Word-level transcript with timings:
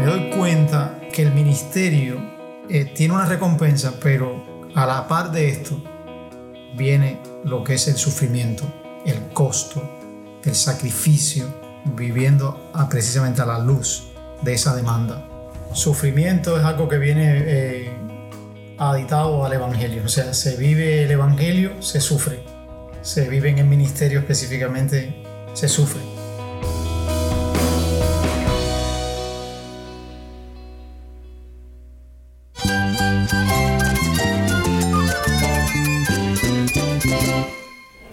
me 0.00 0.06
doy 0.06 0.30
cuenta 0.30 0.98
que 1.12 1.20
el 1.20 1.34
ministerio 1.34 2.18
eh, 2.70 2.86
tiene 2.86 3.12
una 3.12 3.26
recompensa, 3.26 3.92
pero 4.02 4.66
a 4.74 4.86
la 4.86 5.06
par 5.06 5.30
de 5.30 5.50
esto 5.50 5.78
viene 6.74 7.20
lo 7.44 7.62
que 7.62 7.74
es 7.74 7.86
el 7.86 7.96
sufrimiento, 7.96 8.64
el 9.04 9.28
costo, 9.34 9.82
el 10.42 10.54
sacrificio, 10.54 11.54
viviendo 11.84 12.72
precisamente 12.88 13.42
a 13.42 13.46
la 13.46 13.58
luz 13.58 14.08
de 14.40 14.54
esa 14.54 14.74
demanda. 14.74 15.28
Sufrimiento 15.74 16.58
es 16.58 16.64
algo 16.64 16.88
que 16.88 16.96
viene 16.96 17.34
eh, 17.36 17.92
aditado 18.78 19.44
al 19.44 19.52
Evangelio, 19.52 20.04
o 20.06 20.08
sea, 20.08 20.32
se 20.32 20.56
vive 20.56 21.04
el 21.04 21.10
Evangelio, 21.10 21.82
se 21.82 22.00
sufre, 22.00 22.42
se 23.02 23.28
vive 23.28 23.50
en 23.50 23.58
el 23.58 23.66
ministerio 23.66 24.20
específicamente, 24.20 25.22
se 25.52 25.68
sufre. 25.68 26.19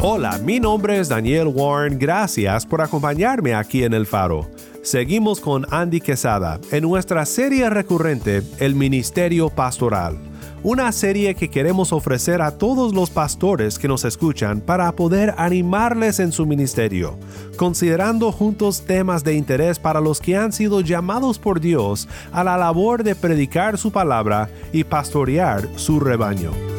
Hola, 0.00 0.38
mi 0.44 0.60
nombre 0.60 1.00
es 1.00 1.08
Daniel 1.08 1.48
Warren, 1.48 1.98
gracias 1.98 2.64
por 2.64 2.80
acompañarme 2.80 3.52
aquí 3.52 3.82
en 3.82 3.92
El 3.92 4.06
Faro. 4.06 4.48
Seguimos 4.80 5.40
con 5.40 5.66
Andy 5.74 6.00
Quesada 6.00 6.60
en 6.70 6.84
nuestra 6.84 7.26
serie 7.26 7.68
recurrente 7.68 8.44
El 8.60 8.76
Ministerio 8.76 9.50
Pastoral, 9.50 10.16
una 10.62 10.92
serie 10.92 11.34
que 11.34 11.50
queremos 11.50 11.92
ofrecer 11.92 12.42
a 12.42 12.52
todos 12.52 12.94
los 12.94 13.10
pastores 13.10 13.76
que 13.76 13.88
nos 13.88 14.04
escuchan 14.04 14.60
para 14.60 14.92
poder 14.92 15.34
animarles 15.36 16.20
en 16.20 16.30
su 16.30 16.46
ministerio, 16.46 17.18
considerando 17.56 18.30
juntos 18.30 18.82
temas 18.82 19.24
de 19.24 19.34
interés 19.34 19.80
para 19.80 20.00
los 20.00 20.20
que 20.20 20.36
han 20.36 20.52
sido 20.52 20.80
llamados 20.80 21.40
por 21.40 21.60
Dios 21.60 22.08
a 22.30 22.44
la 22.44 22.56
labor 22.56 23.02
de 23.02 23.16
predicar 23.16 23.76
su 23.78 23.90
palabra 23.90 24.48
y 24.72 24.84
pastorear 24.84 25.68
su 25.74 25.98
rebaño. 25.98 26.77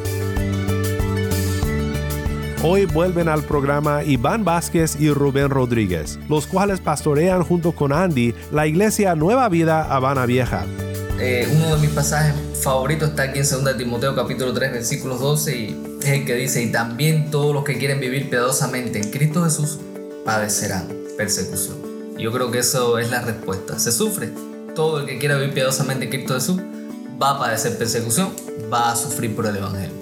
Hoy 2.61 2.83
vuelven 2.83 3.29
al 3.29 3.41
programa 3.43 4.03
Iván 4.03 4.43
Vázquez 4.43 4.99
y 4.99 5.09
Rubén 5.11 5.49
Rodríguez, 5.49 6.19
los 6.27 6.45
cuales 6.45 6.81
pastorean 6.81 7.41
junto 7.41 7.71
con 7.71 7.93
Andy 7.93 8.35
la 8.51 8.67
iglesia 8.67 9.15
Nueva 9.15 9.47
Vida 9.47 9.83
Habana 9.83 10.25
Vieja. 10.25 10.65
Eh, 11.21 11.47
uno 11.55 11.75
de 11.75 11.81
mis 11.81 11.91
pasajes 11.91 12.35
favoritos 12.61 13.11
está 13.11 13.23
aquí 13.23 13.39
en 13.39 13.49
2 13.49 13.77
Timoteo 13.77 14.13
capítulo 14.13 14.51
3 14.51 14.73
versículos 14.73 15.21
12 15.21 15.57
y 15.57 15.83
es 16.01 16.09
el 16.09 16.25
que 16.25 16.35
dice, 16.35 16.61
y 16.61 16.69
también 16.69 17.31
todos 17.31 17.53
los 17.53 17.63
que 17.63 17.77
quieren 17.77 18.01
vivir 18.01 18.29
piadosamente 18.29 18.99
en 18.99 19.09
Cristo 19.09 19.45
Jesús 19.45 19.79
padecerán 20.25 20.89
persecución. 21.15 21.77
Yo 22.17 22.33
creo 22.33 22.51
que 22.51 22.59
eso 22.59 22.99
es 22.99 23.09
la 23.09 23.21
respuesta. 23.21 23.79
Se 23.79 23.93
sufre. 23.93 24.31
Todo 24.75 24.99
el 24.99 25.05
que 25.05 25.17
quiera 25.17 25.37
vivir 25.37 25.53
piadosamente 25.53 26.05
en 26.05 26.11
Cristo 26.11 26.33
Jesús 26.33 26.59
va 27.21 27.31
a 27.31 27.39
padecer 27.39 27.77
persecución, 27.77 28.33
va 28.71 28.91
a 28.91 28.95
sufrir 28.97 29.33
por 29.33 29.45
el 29.45 29.55
Evangelio. 29.55 29.98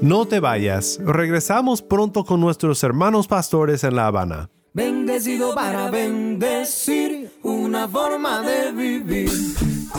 No 0.00 0.26
te 0.26 0.38
vayas, 0.38 1.00
regresamos 1.04 1.82
pronto 1.82 2.24
con 2.24 2.40
nuestros 2.40 2.84
hermanos 2.84 3.26
pastores 3.26 3.82
en 3.82 3.96
La 3.96 4.06
Habana. 4.06 4.48
Bendecido 4.72 5.54
para 5.56 5.90
bendecir, 5.90 7.32
una 7.42 7.88
forma 7.88 8.42
de 8.42 8.70
vivir. 8.70 9.30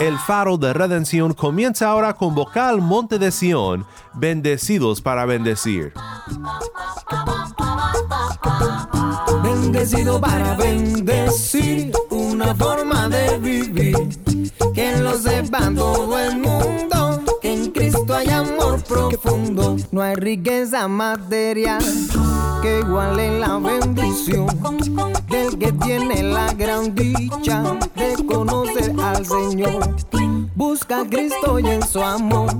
El 0.00 0.16
faro 0.18 0.56
de 0.56 0.72
redención 0.72 1.34
comienza 1.34 1.90
ahora 1.90 2.14
con 2.14 2.34
vocal 2.34 2.80
Monte 2.80 3.18
de 3.18 3.30
Sion, 3.30 3.84
bendecidos 4.14 5.02
para 5.02 5.26
bendecir. 5.26 5.92
Bendecido 9.42 10.18
para 10.18 10.54
bendecir, 10.54 11.92
una 12.08 12.54
forma 12.54 13.08
de 13.08 13.38
vivir. 13.38 13.96
Que 14.72 14.96
lo 14.96 15.18
sepa 15.18 15.70
todo 15.74 16.18
el 16.18 16.38
mundo, 16.38 16.89
en 17.50 17.70
Cristo 17.72 18.14
hay 18.14 18.28
amor 18.28 18.82
profundo. 18.84 19.76
No 19.90 20.02
hay 20.02 20.14
riqueza 20.14 20.86
material 20.88 21.82
que 22.62 22.80
iguale 22.80 23.38
la 23.40 23.58
bendición 23.58 24.46
del 25.28 25.58
que 25.58 25.72
tiene 25.72 26.22
la 26.22 26.52
gran 26.52 26.94
dicha 26.94 27.62
de 27.96 28.24
conocer 28.24 28.94
al 29.02 29.26
Señor. 29.26 29.96
Busca 30.54 31.00
a 31.00 31.04
Cristo 31.04 31.58
y 31.58 31.66
en 31.66 31.86
su 31.86 32.00
amor 32.02 32.50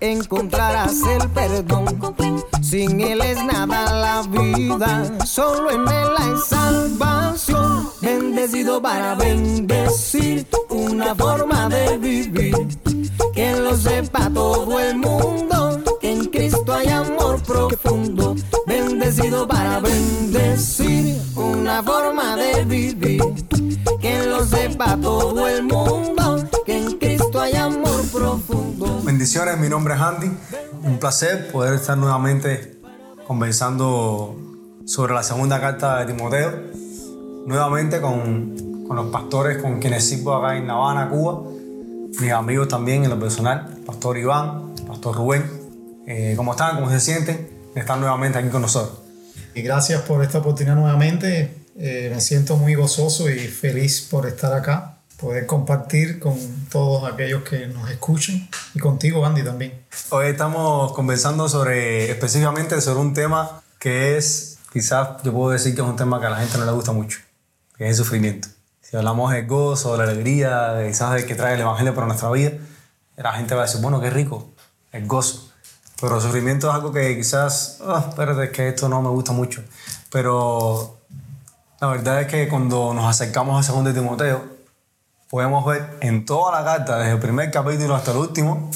encontrarás 0.00 1.02
el 1.02 1.28
perdón. 1.30 2.51
Sin 2.72 2.98
Él 3.02 3.20
es 3.20 3.36
nada 3.44 3.84
la 3.92 4.22
vida, 4.22 5.04
solo 5.26 5.72
en 5.72 5.82
Él 5.82 6.08
hay 6.16 6.32
salvación. 6.42 7.90
Bendecido 8.00 8.80
para 8.80 9.14
bendecir, 9.14 10.46
una 10.70 11.14
forma 11.14 11.68
de 11.68 11.98
vivir. 11.98 12.54
Que 13.34 13.56
lo 13.56 13.76
sepa 13.76 14.30
todo 14.32 14.80
el 14.80 14.96
mundo, 14.96 15.82
que 16.00 16.12
en 16.12 16.24
Cristo 16.30 16.72
hay 16.72 16.88
amor 16.88 17.42
profundo. 17.42 18.36
Bendecido 18.66 19.46
para 19.46 19.78
bendecir, 19.78 21.20
una 21.36 21.82
forma 21.82 22.36
de 22.36 22.64
vivir. 22.64 23.22
Que 24.00 24.24
lo 24.24 24.46
sepa 24.46 24.96
todo 24.96 25.46
el 25.46 25.64
mundo, 25.64 26.42
profundo. 28.22 29.02
Bendiciones, 29.02 29.58
mi 29.58 29.68
nombre 29.68 29.94
es 29.94 30.00
Andy. 30.00 30.30
Un 30.84 30.98
placer 30.98 31.50
poder 31.50 31.74
estar 31.74 31.98
nuevamente 31.98 32.78
conversando 33.26 34.36
sobre 34.86 35.12
la 35.12 35.22
segunda 35.22 35.60
carta 35.60 35.98
de 35.98 36.12
Timoteo. 36.12 36.52
Nuevamente 37.46 38.00
con, 38.00 38.84
con 38.86 38.96
los 38.96 39.06
pastores 39.06 39.60
con 39.60 39.80
quienes 39.80 40.04
sirvo 40.04 40.34
acá 40.34 40.56
en 40.56 40.68
La 40.68 40.74
Habana, 40.74 41.08
Cuba. 41.08 41.42
Mis 42.20 42.30
amigos 42.30 42.68
también 42.68 43.02
en 43.02 43.10
lo 43.10 43.18
personal, 43.18 43.78
Pastor 43.84 44.18
Iván, 44.18 44.74
Pastor 44.86 45.16
Rubén. 45.16 45.44
Eh, 46.06 46.34
¿Cómo 46.36 46.52
están? 46.52 46.76
¿Cómo 46.76 46.90
se 46.90 47.00
sienten? 47.00 47.48
de 47.74 47.80
Estar 47.80 47.98
nuevamente 47.98 48.38
aquí 48.38 48.50
con 48.50 48.62
nosotros. 48.62 48.98
Y 49.54 49.62
gracias 49.62 50.02
por 50.02 50.22
esta 50.22 50.38
oportunidad 50.38 50.76
nuevamente. 50.76 51.54
Eh, 51.76 52.10
me 52.14 52.20
siento 52.20 52.56
muy 52.56 52.74
gozoso 52.74 53.30
y 53.30 53.38
feliz 53.48 54.06
por 54.10 54.26
estar 54.26 54.52
acá, 54.52 54.91
poder 55.22 55.46
compartir 55.46 56.18
con 56.18 56.36
todos 56.68 57.10
aquellos 57.10 57.44
que 57.44 57.68
nos 57.68 57.88
escuchen 57.88 58.48
y 58.74 58.80
contigo, 58.80 59.24
Andy, 59.24 59.44
también. 59.44 59.84
Hoy 60.10 60.26
estamos 60.26 60.92
conversando 60.94 61.48
sobre, 61.48 62.10
específicamente 62.10 62.80
sobre 62.80 62.98
un 62.98 63.14
tema 63.14 63.62
que 63.78 64.16
es, 64.16 64.58
quizás 64.72 65.22
yo 65.22 65.32
puedo 65.32 65.50
decir 65.50 65.76
que 65.76 65.80
es 65.80 65.86
un 65.86 65.94
tema 65.94 66.18
que 66.18 66.26
a 66.26 66.30
la 66.30 66.38
gente 66.38 66.58
no 66.58 66.64
le 66.64 66.72
gusta 66.72 66.90
mucho, 66.90 67.20
que 67.76 67.84
es 67.84 67.90
el 67.90 68.04
sufrimiento. 68.04 68.48
Si 68.80 68.96
hablamos 68.96 69.30
del 69.30 69.46
gozo, 69.46 69.92
de 69.92 69.98
la 69.98 70.10
alegría, 70.10 70.72
de 70.72 70.88
quizás 70.88 71.14
de 71.14 71.24
que 71.24 71.36
trae 71.36 71.54
el 71.54 71.60
Evangelio 71.60 71.94
para 71.94 72.08
nuestra 72.08 72.28
vida, 72.32 72.50
la 73.16 73.32
gente 73.34 73.54
va 73.54 73.62
a 73.62 73.66
decir, 73.66 73.80
bueno, 73.80 74.00
qué 74.00 74.10
rico, 74.10 74.50
el 74.90 75.06
gozo. 75.06 75.52
Pero 76.00 76.16
el 76.16 76.22
sufrimiento 76.22 76.68
es 76.68 76.74
algo 76.74 76.92
que 76.92 77.16
quizás, 77.16 77.78
oh, 77.80 77.96
espérate, 77.96 78.42
es 78.46 78.50
que 78.50 78.68
esto 78.68 78.88
no 78.88 79.00
me 79.00 79.08
gusta 79.10 79.30
mucho. 79.30 79.62
Pero 80.10 80.98
la 81.80 81.86
verdad 81.86 82.22
es 82.22 82.26
que 82.26 82.48
cuando 82.48 82.92
nos 82.92 83.04
acercamos 83.04 83.60
a 83.60 83.62
segundo 83.62 83.92
de 83.92 84.00
Timoteo, 84.00 84.51
podemos 85.32 85.64
ver 85.64 85.96
en 86.02 86.26
toda 86.26 86.60
la 86.60 86.62
carta, 86.62 86.98
desde 86.98 87.12
el 87.12 87.18
primer 87.18 87.50
capítulo 87.50 87.94
hasta 87.94 88.10
el 88.10 88.18
último, 88.18 88.70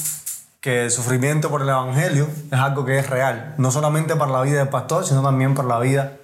que 0.63 0.85
el 0.85 0.91
sufrimiento 0.91 1.51
por 1.51 1.61
el 1.61 1.69
Evangelio 1.69 2.31
es 2.51 2.59
algo 2.59 2.87
que 2.87 2.99
es 2.99 3.11
real, 3.11 3.55
no 3.59 3.71
solamente 3.71 4.17
para 4.17 4.33
la 4.33 4.41
vida 4.41 4.61
del 4.61 4.71
pastor, 4.71 5.05
sino 5.05 5.23
también 5.23 5.55
para 5.55 5.69
la 5.69 5.79
vida 5.81 6.17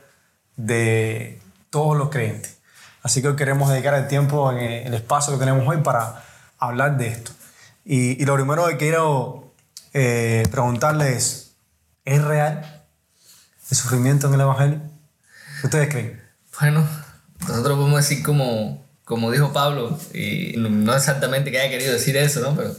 de 0.56 1.38
todos 1.69 1.99
los 1.99 2.08
creyentes. 2.08 2.56
Así 3.02 3.20
que 3.20 3.29
hoy 3.29 3.37
queremos 3.37 3.69
dedicar 3.69 3.93
el 3.93 4.08
tiempo 4.08 4.50
en 4.50 4.87
el 4.87 4.94
espacio 4.94 5.34
que 5.34 5.38
tenemos 5.38 5.69
hoy 5.69 5.82
para 5.82 6.25
hablar 6.58 6.96
de 6.96 7.08
esto. 7.08 7.32
Y, 7.85 8.23
y 8.23 8.25
lo 8.25 8.35
primero 8.35 8.67
que 8.69 8.78
quiero 8.78 9.52
eh, 9.93 10.44
preguntarles 10.50 11.14
es, 11.14 11.56
¿es 12.06 12.25
real 12.25 12.87
el 13.70 13.76
sufrimiento 13.76 14.28
en 14.28 14.35
el 14.35 14.40
Evangelio? 14.40 14.81
¿Qué 15.61 15.67
ustedes 15.67 15.90
creen? 15.90 16.23
Bueno, 16.58 16.88
nosotros 17.40 17.76
podemos 17.76 17.99
decir 17.99 18.25
como, 18.25 18.81
como 19.04 19.31
dijo 19.31 19.52
Pablo, 19.52 19.99
y 20.14 20.54
no 20.56 20.94
exactamente 20.94 21.50
que 21.50 21.60
haya 21.60 21.70
querido 21.70 21.93
decir 21.93 22.16
eso, 22.16 22.40
¿no? 22.40 22.54
Pero 22.56 22.75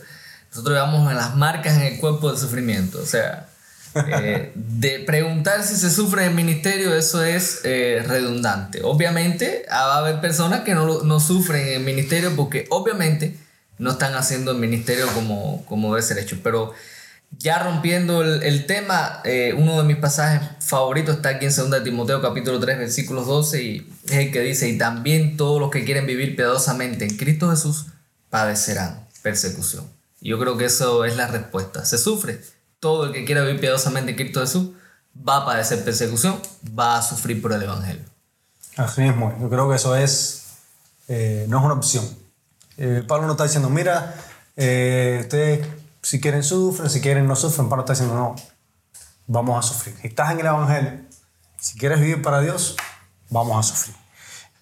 nosotros 0.49 0.75
llevamos 0.75 1.13
las 1.13 1.35
marcas 1.35 1.75
en 1.75 1.83
el 1.83 1.99
cuerpo 1.99 2.29
del 2.29 2.39
sufrimiento. 2.39 2.99
O 3.01 3.05
sea, 3.05 3.47
Eh, 3.95 4.51
de 4.55 4.99
preguntar 4.99 5.63
si 5.63 5.75
se 5.75 5.89
sufre 5.91 6.23
en 6.23 6.29
el 6.29 6.35
ministerio, 6.35 6.95
eso 6.95 7.23
es 7.23 7.61
eh, 7.63 8.03
redundante. 8.05 8.81
Obviamente, 8.83 9.65
va 9.69 9.95
a 9.95 9.97
haber 9.99 10.21
personas 10.21 10.61
que 10.61 10.73
no, 10.73 11.03
no, 11.03 11.19
sufren 11.19 11.67
en 11.67 11.73
el 11.75 11.83
ministerio 11.83 12.35
porque 12.35 12.65
obviamente 12.69 13.37
no 13.77 13.91
están 13.91 14.15
haciendo 14.15 14.51
el 14.51 14.57
ministerio 14.57 15.07
como, 15.13 15.65
como 15.65 15.93
debe 15.93 16.05
ser 16.05 16.17
hecho. 16.17 16.37
Pero 16.43 16.73
ya 17.39 17.59
rompiendo 17.59 18.21
el, 18.21 18.65
tema, 18.65 19.21
eh, 19.24 19.53
uno 19.57 19.77
de 19.77 19.83
mis 19.83 19.97
pasajes 19.97 20.47
favoritos 20.59 21.18
está 21.18 21.30
aquí 21.30 21.45
en 21.45 21.56
2 21.56 21.83
Timoteo 21.83 22.21
capítulo 22.21 22.59
3 22.59 22.77
versículos 22.77 23.27
12 23.27 23.63
y 23.63 23.91
es 24.06 24.12
el 24.12 24.31
que 24.31 24.41
dice, 24.41 24.69
y 24.69 24.77
también 24.77 25.38
todos 25.38 25.59
los 25.59 25.69
que 25.69 25.83
quieren 25.83 26.06
vivir 26.06 26.35
piadosamente 26.35 27.06
en 27.06 27.18
Cristo 27.18 27.50
Jesús 27.50 27.88
padecerán 28.30 29.07
persecución. 29.21 29.85
Yo 30.21 30.39
creo 30.39 30.57
que 30.57 30.65
eso 30.65 31.06
es 31.06 31.18
la 31.18 31.27
respuesta. 31.27 31.85
Se 31.85 31.97
sufre. 31.97 32.41
Todo 32.80 33.06
el 33.06 33.13
que 33.13 33.25
quiera 33.25 33.41
vivir 33.41 33.59
piadosamente 33.59 34.12
en 34.12 34.18
Cristo 34.18 34.41
Jesús 34.41 34.69
va 35.15 35.38
a 35.38 35.45
padecer 35.45 35.83
persecución, 35.83 36.39
va 36.77 36.97
a 36.97 37.01
sufrir 37.01 37.41
por 37.41 37.53
el 37.53 37.62
Evangelio. 37.62 38.03
Así 38.77 39.01
mismo, 39.01 39.38
yo 39.39 39.50
creo 39.50 39.69
que 39.69 39.75
eso 39.75 39.95
es, 39.95 40.45
eh, 41.07 41.45
no 41.47 41.59
es 41.59 41.65
una 41.65 41.74
opción. 41.75 42.06
Eh, 42.77 43.03
Pablo 43.07 43.27
no 43.27 43.33
está 43.33 43.44
diciendo, 43.44 43.69
mira, 43.69 44.15
ustedes 44.56 45.65
si 46.03 46.19
quieren 46.19 46.44
sufren, 46.44 46.89
si 46.89 47.01
quieren 47.01 47.25
no 47.25 47.35
sufren. 47.35 47.69
Pablo 47.69 47.83
está 47.83 47.94
diciendo, 47.94 48.15
no, 48.15 48.35
vamos 49.25 49.57
a 49.57 49.67
sufrir. 49.67 49.95
Si 50.01 50.07
estás 50.07 50.31
en 50.31 50.41
el 50.41 50.45
Evangelio, 50.45 51.00
si 51.57 51.77
quieres 51.77 52.00
vivir 52.00 52.21
para 52.21 52.41
Dios, 52.41 52.75
vamos 53.29 53.57
a 53.57 53.63
sufrir. 53.63 53.95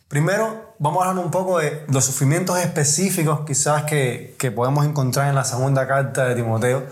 Primero, 0.07 0.75
vamos 0.77 1.03
a 1.03 1.09
hablar 1.09 1.25
un 1.25 1.31
poco 1.31 1.59
de 1.59 1.85
los 1.88 2.05
sufrimientos 2.05 2.59
específicos 2.59 3.41
quizás 3.45 3.83
que, 3.83 4.35
que 4.38 4.51
podemos 4.51 4.85
encontrar 4.85 5.29
en 5.29 5.35
la 5.35 5.43
segunda 5.43 5.88
carta 5.88 6.25
de 6.25 6.35
Timoteo, 6.35 6.85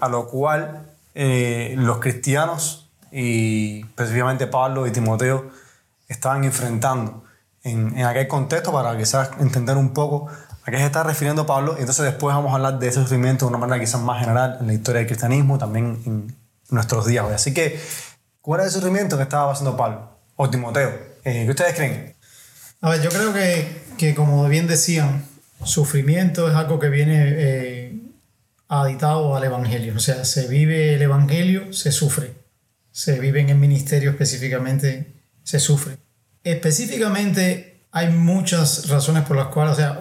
a 0.00 0.08
lo 0.08 0.28
cual 0.28 0.86
eh, 1.14 1.74
los 1.76 1.98
cristianos 1.98 2.88
y 3.10 3.80
específicamente 3.80 4.46
Pablo 4.46 4.86
y 4.86 4.92
Timoteo 4.92 5.50
estaban 6.08 6.44
enfrentando 6.44 7.24
en, 7.64 7.98
en 7.98 8.06
aquel 8.06 8.28
contexto 8.28 8.72
para 8.72 8.96
quizás 8.96 9.30
entender 9.40 9.76
un 9.76 9.92
poco 9.92 10.28
¿A 10.66 10.70
qué 10.70 10.78
se 10.78 10.86
está 10.86 11.02
refiriendo 11.02 11.44
Pablo? 11.44 11.74
Y 11.76 11.80
entonces 11.80 12.06
después 12.06 12.34
vamos 12.34 12.52
a 12.52 12.54
hablar 12.54 12.78
de 12.78 12.88
ese 12.88 13.00
sufrimiento 13.00 13.44
de 13.44 13.50
una 13.50 13.58
manera 13.58 13.78
quizás 13.78 14.00
más 14.00 14.20
general 14.20 14.56
en 14.60 14.66
la 14.66 14.72
historia 14.72 15.00
del 15.00 15.06
cristianismo, 15.06 15.58
también 15.58 16.02
en 16.06 16.34
nuestros 16.70 17.06
días 17.06 17.26
hoy. 17.26 17.34
Así 17.34 17.52
que, 17.52 17.78
¿cuál 18.40 18.60
es 18.60 18.68
el 18.68 18.72
sufrimiento 18.72 19.18
que 19.18 19.24
estaba 19.24 19.50
pasando 19.50 19.76
Pablo 19.76 20.08
o 20.36 20.48
Timoteo? 20.48 20.90
Eh, 21.22 21.44
¿Qué 21.44 21.50
ustedes 21.50 21.74
creen? 21.74 22.14
A 22.80 22.90
ver, 22.90 23.02
yo 23.02 23.10
creo 23.10 23.34
que, 23.34 23.82
que, 23.98 24.14
como 24.14 24.48
bien 24.48 24.66
decían, 24.66 25.26
sufrimiento 25.62 26.48
es 26.48 26.54
algo 26.54 26.78
que 26.78 26.88
viene 26.88 27.34
eh, 27.36 28.00
aditado 28.68 29.36
al 29.36 29.44
Evangelio. 29.44 29.94
O 29.96 30.00
sea, 30.00 30.24
se 30.24 30.48
vive 30.48 30.94
el 30.94 31.02
Evangelio, 31.02 31.74
se 31.74 31.92
sufre. 31.92 32.32
Se 32.90 33.18
vive 33.18 33.40
en 33.40 33.50
el 33.50 33.58
ministerio 33.58 34.10
específicamente, 34.10 35.12
se 35.42 35.60
sufre. 35.60 35.98
Específicamente 36.42 37.73
hay 37.96 38.08
muchas 38.08 38.88
razones 38.88 39.22
por 39.22 39.36
las 39.36 39.46
cuales, 39.46 39.74
o 39.74 39.76
sea, 39.76 39.98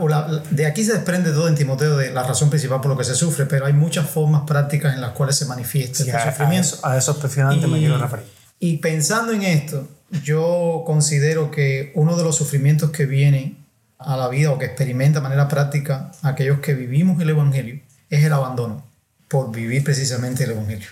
de 0.49 0.65
aquí 0.65 0.83
se 0.83 0.93
desprende 0.93 1.29
todo 1.29 1.47
en 1.47 1.53
Timoteo 1.53 1.95
de 1.95 2.11
la 2.11 2.23
razón 2.23 2.49
principal 2.49 2.81
por 2.81 2.89
lo 2.89 2.97
que 2.97 3.03
se 3.03 3.13
sufre, 3.13 3.45
pero 3.45 3.67
hay 3.67 3.73
muchas 3.73 4.09
formas 4.09 4.41
prácticas 4.47 4.95
en 4.95 5.01
las 5.01 5.11
cuales 5.11 5.35
se 5.35 5.45
manifiesta 5.45 6.01
el 6.01 6.31
sufrimiento. 6.31 6.79
A 6.81 6.97
eso, 6.97 7.11
específicamente 7.11 7.67
me 7.67 7.77
quiero 7.77 7.99
referir. 7.99 8.25
Y 8.59 8.77
pensando 8.77 9.31
en 9.31 9.43
esto, 9.43 9.87
yo 10.23 10.81
considero 10.87 11.51
que 11.51 11.91
uno 11.93 12.17
de 12.17 12.23
los 12.23 12.35
sufrimientos 12.35 12.89
que 12.89 13.05
viene 13.05 13.57
a 13.99 14.17
la 14.17 14.27
vida 14.27 14.49
o 14.49 14.57
que 14.57 14.65
experimenta 14.65 15.19
de 15.19 15.23
manera 15.23 15.47
práctica 15.47 16.11
aquellos 16.23 16.61
que 16.61 16.73
vivimos 16.73 17.21
el 17.21 17.29
Evangelio 17.29 17.79
es 18.09 18.25
el 18.25 18.33
abandono 18.33 18.83
por 19.27 19.51
vivir 19.51 19.83
precisamente 19.83 20.45
el 20.45 20.51
Evangelio. 20.51 20.89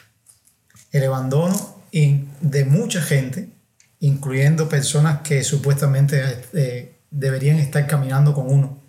El 0.91 1.05
abandono 1.05 1.77
de 1.91 2.65
mucha 2.65 3.01
gente 3.01 3.49
incluyendo 4.01 4.67
personas 4.67 5.21
que 5.21 5.43
supuestamente 5.43 6.43
eh, 6.53 6.99
deberían 7.11 7.57
estar 7.57 7.85
caminando 7.87 8.33
con 8.33 8.51
uno 8.51 8.79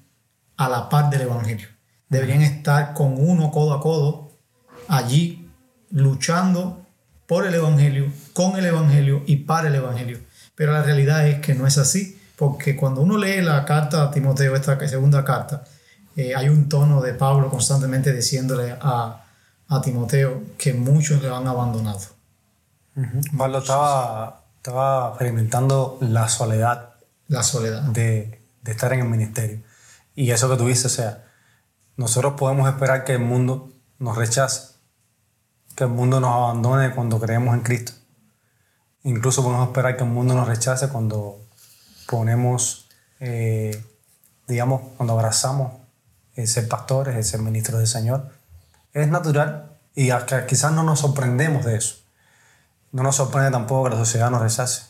a 0.57 0.69
la 0.69 0.89
par 0.89 1.11
del 1.11 1.23
Evangelio. 1.23 1.69
Deberían 2.09 2.43
estar 2.43 2.95
con 2.95 3.15
uno 3.19 3.51
codo 3.51 3.75
a 3.75 3.81
codo 3.81 4.31
allí 4.89 5.49
luchando 5.91 6.87
por 7.27 7.47
el 7.47 7.55
Evangelio, 7.55 8.11
con 8.33 8.57
el 8.57 8.65
Evangelio 8.65 9.23
y 9.27 9.37
para 9.37 9.69
el 9.69 9.75
Evangelio. 9.75 10.19
Pero 10.55 10.73
la 10.73 10.83
realidad 10.83 11.29
es 11.29 11.41
que 11.41 11.55
no 11.55 11.67
es 11.67 11.77
así, 11.77 12.19
porque 12.37 12.75
cuando 12.75 13.03
uno 13.03 13.19
lee 13.19 13.43
la 13.43 13.65
carta 13.67 14.03
a 14.03 14.11
Timoteo, 14.11 14.57
esta 14.57 14.79
segunda 14.89 15.25
carta, 15.25 15.65
eh, 16.17 16.35
hay 16.35 16.49
un 16.49 16.69
tono 16.71 17.03
de 17.03 17.13
Pablo 17.13 17.51
constantemente 17.51 18.13
diciéndole 18.15 18.77
a, 18.81 19.25
a 19.69 19.81
Timoteo 19.83 20.43
que 20.57 20.73
muchos 20.73 21.23
le 21.23 21.29
han 21.29 21.47
abandonado. 21.47 22.01
Pablo 23.37 23.59
estaba 23.59 24.42
estaba 24.63 25.09
experimentando 25.09 25.99
la 26.01 26.29
soledad. 26.29 26.95
La 27.27 27.43
soledad. 27.43 27.83
De, 27.83 28.41
de, 28.63 28.71
estar 28.71 28.93
en 28.93 29.01
el 29.01 29.09
ministerio. 29.09 29.61
Y 30.15 30.31
eso 30.31 30.49
que 30.49 30.57
tú 30.57 30.69
dices, 30.69 30.87
o 30.87 30.89
sea, 30.89 31.25
nosotros 31.97 32.35
podemos 32.39 32.69
esperar 32.69 33.03
que 33.03 33.15
el 33.15 33.19
mundo 33.19 33.73
nos 33.99 34.17
rechace, 34.17 34.77
que 35.75 35.83
el 35.83 35.91
mundo 35.91 36.21
nos 36.21 36.31
abandone 36.31 36.95
cuando 36.95 37.19
creemos 37.19 37.55
en 37.55 37.63
Cristo. 37.63 37.91
Incluso 39.03 39.43
podemos 39.43 39.67
esperar 39.67 39.97
que 39.97 40.05
el 40.05 40.11
mundo 40.11 40.33
nos 40.35 40.47
rechace 40.47 40.89
cuando 40.91 41.45
ponemos, 42.09 42.89
eh, 43.19 43.85
digamos, 44.47 44.83
cuando 44.97 45.15
abrazamos 45.15 45.73
el 46.37 46.47
ser 46.47 46.69
pastores, 46.69 47.17
el 47.17 47.25
ser 47.25 47.41
ministros 47.41 47.79
del 47.79 47.89
Señor. 47.89 48.31
Es 48.93 49.09
natural 49.09 49.73
y 49.97 50.11
quizás 50.47 50.71
no 50.71 50.85
nos 50.85 51.01
sorprendemos 51.01 51.65
de 51.65 51.79
eso. 51.79 52.02
No 52.93 53.03
nos 53.03 53.17
sorprende 53.17 53.51
tampoco 53.51 53.85
que 53.85 53.91
la 53.91 53.97
sociedad 53.97 54.31
nos 54.31 54.43
rechace. 54.43 54.83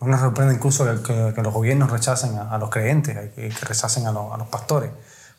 No 0.00 0.08
nos 0.08 0.20
sorprende 0.20 0.54
incluso 0.54 0.84
que, 1.02 1.32
que, 1.34 1.42
los 1.42 1.52
gobiernos 1.52 1.90
rechacen 1.90 2.36
a, 2.36 2.58
los 2.58 2.70
creyentes, 2.70 3.16
que, 3.30 3.48
que 3.48 3.64
rechacen 3.64 4.06
a, 4.06 4.12
los 4.12 4.48
pastores. 4.48 4.90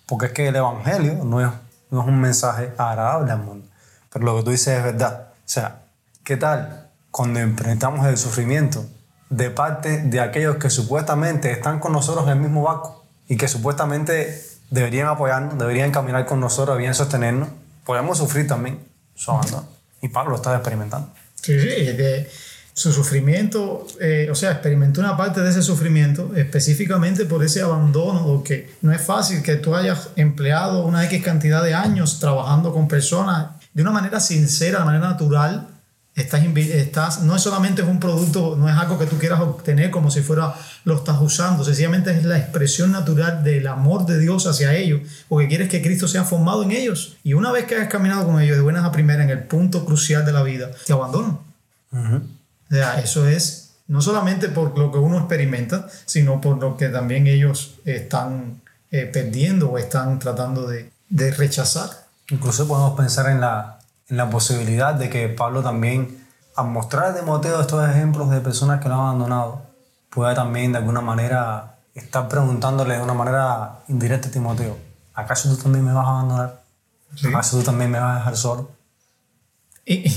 Porque 0.05 0.27
es 0.27 0.31
que 0.31 0.47
el 0.47 0.55
Evangelio 0.55 1.23
no 1.23 1.41
es, 1.41 1.49
no 1.91 2.01
es 2.01 2.07
un 2.07 2.19
mensaje 2.19 2.73
agradable 2.77 3.31
al 3.31 3.39
mundo. 3.39 3.67
Pero 4.11 4.25
lo 4.25 4.37
que 4.37 4.43
tú 4.43 4.51
dices 4.51 4.77
es 4.77 4.83
verdad. 4.83 5.27
O 5.29 5.51
sea, 5.51 5.83
¿qué 6.23 6.37
tal 6.37 6.89
cuando 7.11 7.39
enfrentamos 7.39 8.05
el 8.07 8.17
sufrimiento 8.17 8.85
de 9.29 9.49
parte 9.49 10.01
de 10.01 10.19
aquellos 10.19 10.57
que 10.57 10.69
supuestamente 10.69 11.51
están 11.51 11.79
con 11.79 11.91
nosotros 11.91 12.25
en 12.25 12.31
el 12.31 12.39
mismo 12.39 12.63
barco 12.63 13.05
y 13.27 13.37
que 13.37 13.47
supuestamente 13.47 14.43
deberían 14.71 15.07
apoyarnos, 15.07 15.57
deberían 15.57 15.91
caminar 15.91 16.25
con 16.25 16.39
nosotros, 16.39 16.75
deberían 16.75 16.95
sostenernos? 16.95 17.49
Podemos 17.85 18.17
sufrir 18.17 18.47
también 18.47 18.79
su 19.15 19.31
abandono. 19.31 19.67
Y 20.01 20.09
Pablo 20.09 20.31
lo 20.31 20.35
está 20.37 20.55
experimentando. 20.55 21.09
Sí, 21.41 21.53
de 21.53 22.29
su 22.73 22.93
sufrimiento, 22.93 23.85
eh, 23.99 24.29
o 24.31 24.35
sea, 24.35 24.51
experimentó 24.51 25.01
una 25.01 25.17
parte 25.17 25.41
de 25.41 25.49
ese 25.49 25.61
sufrimiento 25.61 26.31
específicamente 26.35 27.25
por 27.25 27.43
ese 27.43 27.61
abandono, 27.61 28.25
porque 28.25 28.69
no 28.81 28.93
es 28.93 29.01
fácil 29.01 29.43
que 29.43 29.55
tú 29.55 29.75
hayas 29.75 30.09
empleado 30.15 30.85
una 30.85 31.03
X 31.05 31.21
cantidad 31.21 31.61
de 31.61 31.73
años 31.73 32.19
trabajando 32.19 32.71
con 32.71 32.87
personas 32.87 33.49
de 33.73 33.81
una 33.81 33.91
manera 33.91 34.21
sincera, 34.21 34.79
de 34.79 34.85
manera 34.85 35.09
natural. 35.09 35.67
Estás, 36.19 36.43
estás, 36.43 37.21
no 37.21 37.33
es 37.33 37.41
solamente 37.41 37.81
un 37.81 37.99
producto, 37.99 38.57
no 38.57 38.67
es 38.67 38.75
algo 38.75 38.99
que 38.99 39.05
tú 39.05 39.17
quieras 39.17 39.39
obtener 39.39 39.89
como 39.89 40.11
si 40.11 40.21
fuera 40.21 40.53
lo 40.83 40.95
estás 40.95 41.21
usando, 41.21 41.63
sencillamente 41.63 42.11
es 42.11 42.25
la 42.25 42.37
expresión 42.37 42.91
natural 42.91 43.41
del 43.41 43.65
amor 43.67 44.05
de 44.05 44.19
Dios 44.19 44.45
hacia 44.45 44.75
ellos, 44.75 45.01
porque 45.29 45.47
quieres 45.47 45.69
que 45.69 45.81
Cristo 45.81 46.09
sea 46.09 46.25
formado 46.25 46.63
en 46.63 46.71
ellos. 46.71 47.15
Y 47.23 47.33
una 47.33 47.53
vez 47.53 47.65
que 47.65 47.77
has 47.77 47.87
caminado 47.87 48.25
con 48.25 48.41
ellos 48.41 48.57
de 48.57 48.61
buenas 48.61 48.83
a 48.83 48.91
primeras 48.91 49.23
en 49.23 49.29
el 49.29 49.43
punto 49.43 49.85
crucial 49.85 50.25
de 50.25 50.33
la 50.33 50.43
vida, 50.43 50.71
te 50.85 50.91
abandonan. 50.91 51.39
O 51.93 52.21
sea, 52.69 52.99
eso 52.99 53.25
es 53.25 53.71
no 53.87 54.01
solamente 54.01 54.49
por 54.49 54.77
lo 54.77 54.91
que 54.91 54.97
uno 54.97 55.19
experimenta, 55.19 55.87
sino 56.05 56.41
por 56.41 56.59
lo 56.59 56.75
que 56.75 56.89
también 56.89 57.27
ellos 57.27 57.75
están 57.85 58.61
eh, 58.91 59.05
perdiendo 59.05 59.71
o 59.71 59.77
están 59.77 60.19
tratando 60.19 60.67
de, 60.67 60.91
de, 61.09 61.31
rechazar. 61.31 61.89
Incluso 62.29 62.67
podemos 62.67 62.95
pensar 62.97 63.31
en 63.31 63.41
la, 63.41 63.78
en 64.09 64.17
la 64.17 64.29
posibilidad 64.29 64.95
de 64.95 65.09
que 65.09 65.29
Pablo 65.29 65.61
también, 65.61 66.25
al 66.55 66.67
mostrar 66.67 67.05
a 67.05 67.15
Timoteo 67.19 67.61
estos 67.61 67.87
ejemplos 67.89 68.29
de 68.29 68.41
personas 68.41 68.81
que 68.81 68.89
lo 68.89 68.95
han 68.95 69.01
abandonado, 69.01 69.61
pueda 70.09 70.33
también 70.33 70.71
de 70.71 70.79
alguna 70.79 71.01
manera 71.01 71.77
estar 71.93 72.27
preguntándole 72.27 72.95
de 72.95 73.01
una 73.01 73.13
manera 73.13 73.79
indirecta 73.87 74.29
a 74.29 74.31
Timoteo, 74.31 74.77
¿acaso 75.13 75.49
tú 75.49 75.63
también 75.63 75.85
me 75.85 75.93
vas 75.93 76.05
a 76.05 76.09
abandonar? 76.09 76.61
¿Acaso 77.27 77.57
tú 77.57 77.63
también 77.63 77.91
me 77.91 77.99
vas 77.99 78.15
a 78.15 78.19
dejar 78.19 78.37
solo? 78.37 78.71
Y, 79.85 80.07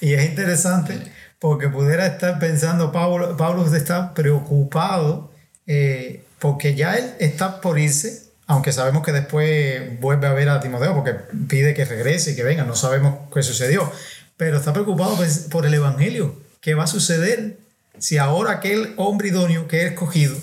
y, 0.00 0.14
es 0.14 0.28
interesante 0.28 1.12
porque 1.38 1.68
pudiera 1.68 2.06
estar 2.06 2.38
pensando, 2.38 2.90
Pablo, 2.90 3.36
Pablo 3.36 3.64
está 3.74 4.12
preocupado 4.12 5.30
eh, 5.66 6.26
porque 6.40 6.74
ya 6.74 6.96
él 6.96 7.14
está 7.20 7.60
por 7.60 7.78
irse, 7.78 8.29
aunque 8.50 8.72
sabemos 8.72 9.04
que 9.04 9.12
después 9.12 10.00
vuelve 10.00 10.26
a 10.26 10.32
ver 10.32 10.48
a 10.48 10.58
Timoteo 10.58 10.92
porque 10.92 11.12
pide 11.46 11.72
que 11.72 11.84
regrese 11.84 12.32
y 12.32 12.34
que 12.36 12.42
venga, 12.42 12.64
no 12.64 12.74
sabemos 12.74 13.14
qué 13.32 13.44
sucedió, 13.44 13.88
pero 14.36 14.56
está 14.56 14.72
preocupado 14.72 15.14
pues, 15.14 15.46
por 15.48 15.66
el 15.66 15.74
Evangelio, 15.74 16.34
qué 16.60 16.74
va 16.74 16.82
a 16.82 16.88
suceder 16.88 17.58
si 18.00 18.18
ahora 18.18 18.50
aquel 18.50 18.94
hombre 18.96 19.28
idóneo 19.28 19.68
que 19.68 19.82
he 19.82 19.86
escogido, 19.86 20.36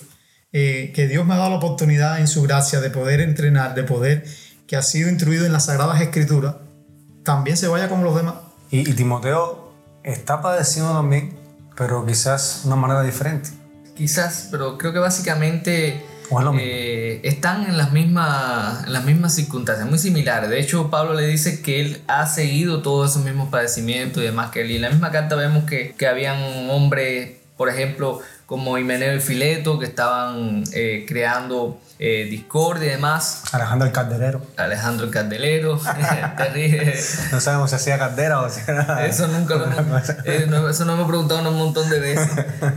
eh, 0.53 0.93
que 0.95 1.09
Dios 1.09 1.25
me 1.25 1.33
ha 1.33 1.37
dado 1.37 1.49
la 1.49 1.57
oportunidad 1.57 2.21
en 2.21 2.29
su 2.29 2.43
gracia 2.43 2.79
de 2.79 2.89
poder 2.89 3.19
entrenar, 3.19 3.75
de 3.75 3.83
poder, 3.83 4.23
que 4.67 4.77
ha 4.77 4.83
sido 4.83 5.09
instruido 5.09 5.45
en 5.45 5.51
las 5.51 5.65
Sagradas 5.65 5.99
Escrituras, 5.99 6.55
también 7.23 7.57
se 7.57 7.67
vaya 7.67 7.89
como 7.89 8.05
los 8.05 8.15
demás. 8.15 8.35
Y, 8.71 8.89
y 8.89 8.93
Timoteo 8.93 9.73
está 10.03 10.41
padeciendo 10.41 10.93
también, 10.93 11.37
pero 11.75 12.05
quizás 12.05 12.61
de 12.63 12.67
una 12.67 12.77
manera 12.77 13.03
diferente. 13.03 13.49
Quizás, 13.97 14.47
pero 14.49 14.77
creo 14.77 14.93
que 14.93 14.99
básicamente 14.99 16.05
Eh, 16.59 17.21
están 17.23 17.65
en 17.65 17.77
las, 17.77 17.91
mismas, 17.91 18.85
en 18.85 18.93
las 18.93 19.05
mismas 19.05 19.35
circunstancias, 19.35 19.87
muy 19.87 19.97
similares. 19.97 20.49
De 20.49 20.59
hecho, 20.59 20.89
Pablo 20.89 21.13
le 21.13 21.25
dice 21.25 21.61
que 21.61 21.81
él 21.81 22.01
ha 22.07 22.25
seguido 22.27 22.81
todos 22.81 23.11
esos 23.11 23.23
mismos 23.23 23.49
padecimientos 23.49 24.21
y 24.21 24.25
demás 24.25 24.51
que 24.51 24.61
él. 24.61 24.71
Y 24.71 24.75
en 24.75 24.81
la 24.81 24.89
misma 24.89 25.11
carta 25.11 25.35
vemos 25.35 25.63
que, 25.65 25.95
que 25.97 26.07
habían 26.07 26.69
hombres, 26.69 27.37
por 27.55 27.69
ejemplo, 27.69 28.21
como 28.47 28.77
Himeneo 28.77 29.13
y 29.13 29.19
Fileto, 29.19 29.77
que 29.77 29.85
estaban 29.85 30.63
eh, 30.71 31.05
creando 31.05 31.81
eh, 31.99 32.27
discordia 32.29 32.87
y 32.87 32.91
demás. 32.91 33.43
Alejandro 33.51 33.87
el 33.87 33.93
Calderero. 33.93 34.41
Alejandro 34.55 35.05
el 35.05 35.11
Candelero, 35.11 35.77
terrible. 36.37 36.97
No 37.33 37.41
sabemos 37.41 37.71
si 37.71 37.75
hacía 37.75 37.99
caldera 37.99 38.39
o 38.39 38.49
si 38.49 38.61
era... 38.65 39.05
Eso 39.05 39.27
nunca 39.27 39.55
lo 39.55 39.65
eh, 40.25 40.45
no, 40.47 40.69
eso 40.69 40.85
no 40.85 40.95
me 40.95 41.03
he 41.03 41.05
preguntado 41.05 41.47
un 41.49 41.57
montón 41.57 41.89
de 41.89 41.99
veces. 41.99 42.29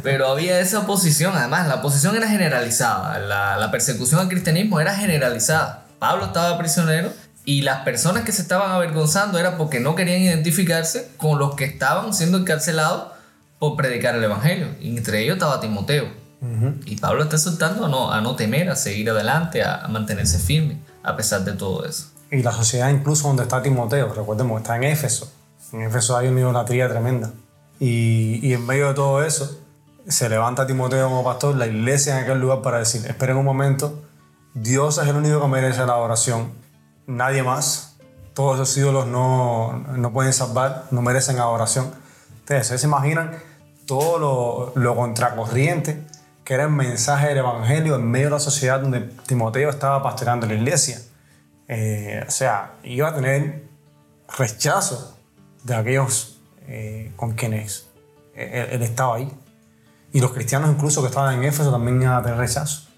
Pero 0.03 0.27
había 0.27 0.59
esa 0.59 0.81
oposición, 0.81 1.37
además, 1.37 1.69
la 1.69 1.77
oposición 1.77 2.17
era 2.17 2.27
generalizada. 2.27 3.21
La, 3.21 3.57
la 3.57 3.71
persecución 3.71 4.19
al 4.19 4.29
cristianismo 4.29 4.81
era 4.81 4.97
generalizada. 4.97 5.85
Pablo 6.01 6.25
estaba 6.25 6.59
prisionero 6.59 7.13
y 7.45 7.63
las 7.63 7.83
personas 7.83 8.25
que 8.25 8.33
se 8.33 8.43
estaban 8.43 8.73
avergonzando 8.73 9.39
era 9.39 9.57
porque 9.57 9.79
no 9.79 9.95
querían 9.95 10.21
identificarse 10.21 11.13
con 11.17 11.39
los 11.39 11.55
que 11.55 11.65
estaban 11.65 12.13
siendo 12.13 12.39
encarcelados 12.39 13.20
por 13.61 13.77
predicar 13.77 14.17
el 14.17 14.25
evangelio. 14.25 14.69
Y 14.81 14.97
entre 14.97 15.23
ellos 15.23 15.35
estaba 15.35 15.61
Timoteo. 15.61 16.09
Y 16.87 16.97
Pablo 16.97 17.25
está 17.25 17.37
exhortando 17.37 17.85
a 17.85 17.89
no, 17.91 18.11
a 18.11 18.23
no 18.23 18.35
temer, 18.35 18.71
a 18.71 18.75
seguir 18.75 19.11
adelante, 19.11 19.63
a, 19.63 19.85
a 19.85 19.89
mantenerse 19.89 20.39
firme, 20.39 20.79
a 21.03 21.15
pesar 21.15 21.45
de 21.45 21.53
todo 21.53 21.85
eso. 21.85 22.07
Y 22.31 22.43
la 22.43 22.51
sociedad 22.51 22.89
incluso 22.89 23.29
donde 23.29 23.43
está 23.43 23.61
Timoteo, 23.61 24.13
recordemos, 24.15 24.63
está 24.63 24.77
en 24.77 24.85
Éfeso. 24.85 25.31
En 25.73 25.83
Éfeso 25.83 26.17
hay 26.17 26.29
una 26.29 26.41
idolatría 26.41 26.89
tremenda. 26.89 27.31
Y, 27.79 28.41
y 28.43 28.55
en 28.55 28.67
medio 28.67 28.89
de 28.89 28.95
todo 28.95 29.23
eso, 29.23 29.61
se 30.09 30.31
levanta 30.31 30.67
Timoteo 30.67 31.09
como 31.09 31.23
pastor, 31.23 31.57
la 31.57 31.67
iglesia 31.67 32.17
en 32.17 32.25
aquel 32.25 32.41
lugar 32.41 32.63
para 32.63 32.79
decir, 32.79 33.05
esperen 33.07 33.37
un 33.37 33.45
momento, 33.45 34.03
Dios 34.55 34.97
es 34.97 35.09
el 35.09 35.17
único 35.17 35.43
que 35.43 35.47
merece 35.47 35.85
la 35.85 35.97
oración, 35.97 36.53
nadie 37.07 37.43
más. 37.43 37.99
Todos 38.33 38.55
esos 38.55 38.75
ídolos 38.79 39.07
no, 39.09 39.77
no 39.95 40.13
pueden 40.13 40.33
salvar, 40.33 40.87
no 40.91 41.03
merecen 41.03 41.39
adoración. 41.39 41.91
¿ustedes 42.51 42.81
se 42.81 42.87
imaginan 42.87 43.33
todo 43.91 44.19
lo, 44.21 44.73
lo 44.81 44.95
contracorriente 44.95 46.07
que 46.45 46.55
era 46.55 46.65
el 46.65 46.71
mensaje 46.71 47.29
del 47.29 47.39
Evangelio 47.39 47.97
en 47.97 48.09
medio 48.09 48.27
de 48.27 48.31
la 48.31 48.39
sociedad 48.39 48.79
donde 48.79 49.01
Timoteo 49.27 49.69
estaba 49.69 50.01
pastoreando 50.01 50.47
la 50.47 50.55
iglesia. 50.55 51.01
Eh, 51.67 52.25
o 52.27 52.31
sea, 52.31 52.75
iba 52.85 53.09
a 53.09 53.15
tener 53.15 53.65
rechazo 54.37 55.17
de 55.65 55.75
aquellos 55.75 56.39
eh, 56.69 57.13
con 57.17 57.33
quienes 57.33 57.89
él, 58.35 58.69
él 58.71 58.83
estaba 58.83 59.17
ahí. 59.17 59.33
Y 60.13 60.21
los 60.21 60.33
cristianos 60.33 60.71
incluso 60.71 61.03
que 61.03 61.09
estaban 61.09 61.37
en 61.37 61.45
Éfeso 61.45 61.73
también 61.73 62.01
iban 62.01 62.15
a 62.15 62.23
tener 62.23 62.39
rechazo, 62.39 62.89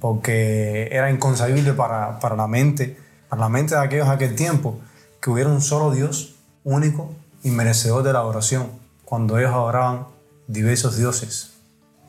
porque 0.00 0.88
era 0.92 1.10
inconcebible 1.10 1.72
para, 1.72 2.20
para, 2.20 2.36
la 2.36 2.46
mente, 2.46 2.96
para 3.28 3.42
la 3.42 3.48
mente 3.48 3.74
de 3.74 3.80
aquellos 3.80 4.06
de 4.06 4.14
aquel 4.14 4.36
tiempo, 4.36 4.80
que 5.20 5.30
hubiera 5.30 5.50
un 5.50 5.62
solo 5.62 5.90
Dios 5.90 6.36
único 6.62 7.12
y 7.42 7.50
merecedor 7.50 8.04
de 8.04 8.12
la 8.12 8.20
adoración, 8.20 8.70
cuando 9.04 9.38
ellos 9.38 9.52
adoraban 9.52 10.17
diversos 10.48 10.96
dioses. 10.96 11.50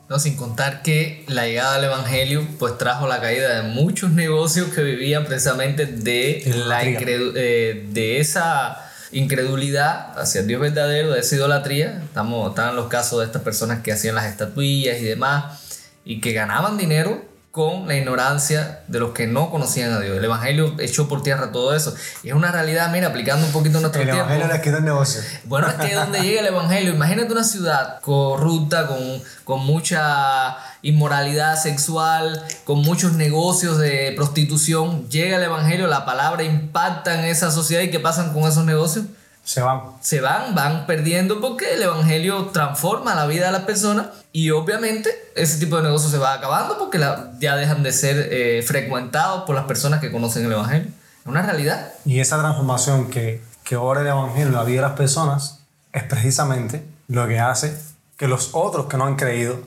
No, 0.08 0.18
sin 0.18 0.36
contar 0.36 0.82
que 0.82 1.24
la 1.28 1.46
llegada 1.46 1.76
del 1.76 1.84
Evangelio 1.84 2.44
pues 2.58 2.76
trajo 2.78 3.06
la 3.06 3.20
caída 3.20 3.62
de 3.62 3.68
muchos 3.68 4.10
negocios 4.10 4.70
que 4.74 4.82
vivían 4.82 5.24
precisamente 5.24 5.86
de, 5.86 6.42
la 6.66 6.82
eh, 6.82 7.86
de 7.92 8.18
esa 8.18 8.90
incredulidad 9.12 10.18
hacia 10.18 10.40
el 10.40 10.48
Dios 10.48 10.60
verdadero, 10.60 11.12
de 11.12 11.20
esa 11.20 11.36
idolatría. 11.36 12.02
Estamos, 12.04 12.50
estaban 12.50 12.74
los 12.74 12.88
casos 12.88 13.20
de 13.20 13.26
estas 13.26 13.42
personas 13.42 13.82
que 13.82 13.92
hacían 13.92 14.16
las 14.16 14.26
estatuillas 14.26 14.98
y 15.00 15.04
demás 15.04 15.86
y 16.04 16.20
que 16.20 16.32
ganaban 16.32 16.76
dinero 16.76 17.29
con 17.50 17.88
la 17.88 17.96
ignorancia 17.96 18.80
de 18.86 19.00
los 19.00 19.10
que 19.10 19.26
no 19.26 19.50
conocían 19.50 19.92
a 19.92 19.98
Dios. 19.98 20.16
El 20.16 20.24
Evangelio 20.24 20.76
echó 20.78 21.08
por 21.08 21.22
tierra 21.22 21.50
todo 21.50 21.74
eso. 21.74 21.92
Y 22.22 22.28
es 22.28 22.34
una 22.34 22.52
realidad, 22.52 22.92
mira, 22.92 23.08
aplicando 23.08 23.44
un 23.44 23.52
poquito 23.52 23.80
nuestro 23.80 24.02
El 24.02 24.08
tiempo. 24.08 24.24
Evangelio 24.24 24.52
les 24.52 24.62
quitó 24.62 24.76
el 24.76 24.84
negocio. 24.84 25.20
Bueno, 25.44 25.66
es 25.66 25.74
que 25.74 25.94
donde 25.94 26.20
llega 26.20 26.42
el 26.42 26.46
Evangelio, 26.46 26.94
imagínate 26.94 27.32
una 27.32 27.42
ciudad 27.42 28.00
corrupta, 28.02 28.86
con, 28.86 29.00
con 29.42 29.66
mucha 29.66 30.58
inmoralidad 30.82 31.60
sexual, 31.60 32.40
con 32.64 32.82
muchos 32.82 33.14
negocios 33.14 33.78
de 33.78 34.12
prostitución, 34.14 35.08
llega 35.08 35.36
el 35.36 35.42
Evangelio, 35.42 35.88
la 35.88 36.04
palabra 36.04 36.44
impacta 36.44 37.18
en 37.18 37.24
esa 37.24 37.50
sociedad 37.50 37.82
y 37.82 37.90
¿qué 37.90 37.98
pasan 37.98 38.32
con 38.32 38.44
esos 38.44 38.64
negocios? 38.64 39.06
Se 39.44 39.60
van. 39.62 39.80
Se 40.00 40.20
van, 40.20 40.54
van 40.54 40.86
perdiendo 40.86 41.40
porque 41.40 41.74
el 41.74 41.82
Evangelio 41.82 42.46
transforma 42.46 43.14
la 43.14 43.26
vida 43.26 43.46
de 43.46 43.52
las 43.52 43.62
personas 43.62 44.06
y 44.32 44.50
obviamente 44.50 45.10
ese 45.34 45.58
tipo 45.58 45.76
de 45.76 45.82
negocios 45.84 46.12
se 46.12 46.18
va 46.18 46.34
acabando 46.34 46.78
porque 46.78 46.98
la- 46.98 47.32
ya 47.40 47.56
dejan 47.56 47.82
de 47.82 47.92
ser 47.92 48.28
eh, 48.30 48.62
frecuentados 48.62 49.42
por 49.44 49.54
las 49.56 49.64
personas 49.64 50.00
que 50.00 50.12
conocen 50.12 50.44
el 50.46 50.52
Evangelio. 50.52 50.88
Es 51.20 51.26
una 51.26 51.42
realidad. 51.42 51.92
Y 52.04 52.20
esa 52.20 52.38
transformación 52.38 53.10
que, 53.10 53.42
que 53.64 53.76
obra 53.76 54.02
el 54.02 54.06
Evangelio 54.06 54.46
en 54.48 54.54
la 54.54 54.64
vida 54.64 54.82
de 54.82 54.88
las 54.88 54.96
personas 54.96 55.60
es 55.92 56.04
precisamente 56.04 56.84
lo 57.08 57.26
que 57.26 57.40
hace 57.40 57.76
que 58.16 58.28
los 58.28 58.50
otros 58.52 58.86
que 58.86 58.96
no 58.98 59.06
han 59.06 59.16
creído 59.16 59.58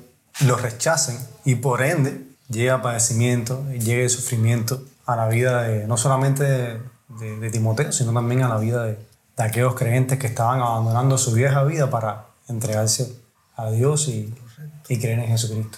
lo 0.41 0.55
rechacen 0.55 1.17
y 1.43 1.55
por 1.55 1.81
ende 1.81 2.21
llega 2.49 2.81
padecimiento, 2.81 3.65
llegue 3.71 4.07
sufrimiento 4.09 4.81
a 5.05 5.15
la 5.15 5.27
vida 5.27 5.63
de 5.63 5.87
no 5.87 5.97
solamente 5.97 6.43
de, 6.43 6.79
de- 7.19 7.39
de 7.39 7.49
Timoteo, 7.49 7.91
sino 7.91 8.13
también 8.13 8.43
a 8.43 8.47
la 8.49 8.57
vida 8.57 8.83
de, 8.85 8.97
de 9.37 9.43
aquellos 9.43 9.75
creyentes 9.75 10.19
que 10.19 10.27
estaban 10.27 10.59
abandonando 10.61 11.17
su 11.17 11.31
vieja 11.33 11.63
vida 11.63 11.89
para 11.89 12.25
entregarse 12.47 13.15
a 13.55 13.69
Dios 13.71 14.07
y, 14.07 14.33
y 14.89 14.99
creer 14.99 15.19
en 15.19 15.27
Jesucristo. 15.27 15.77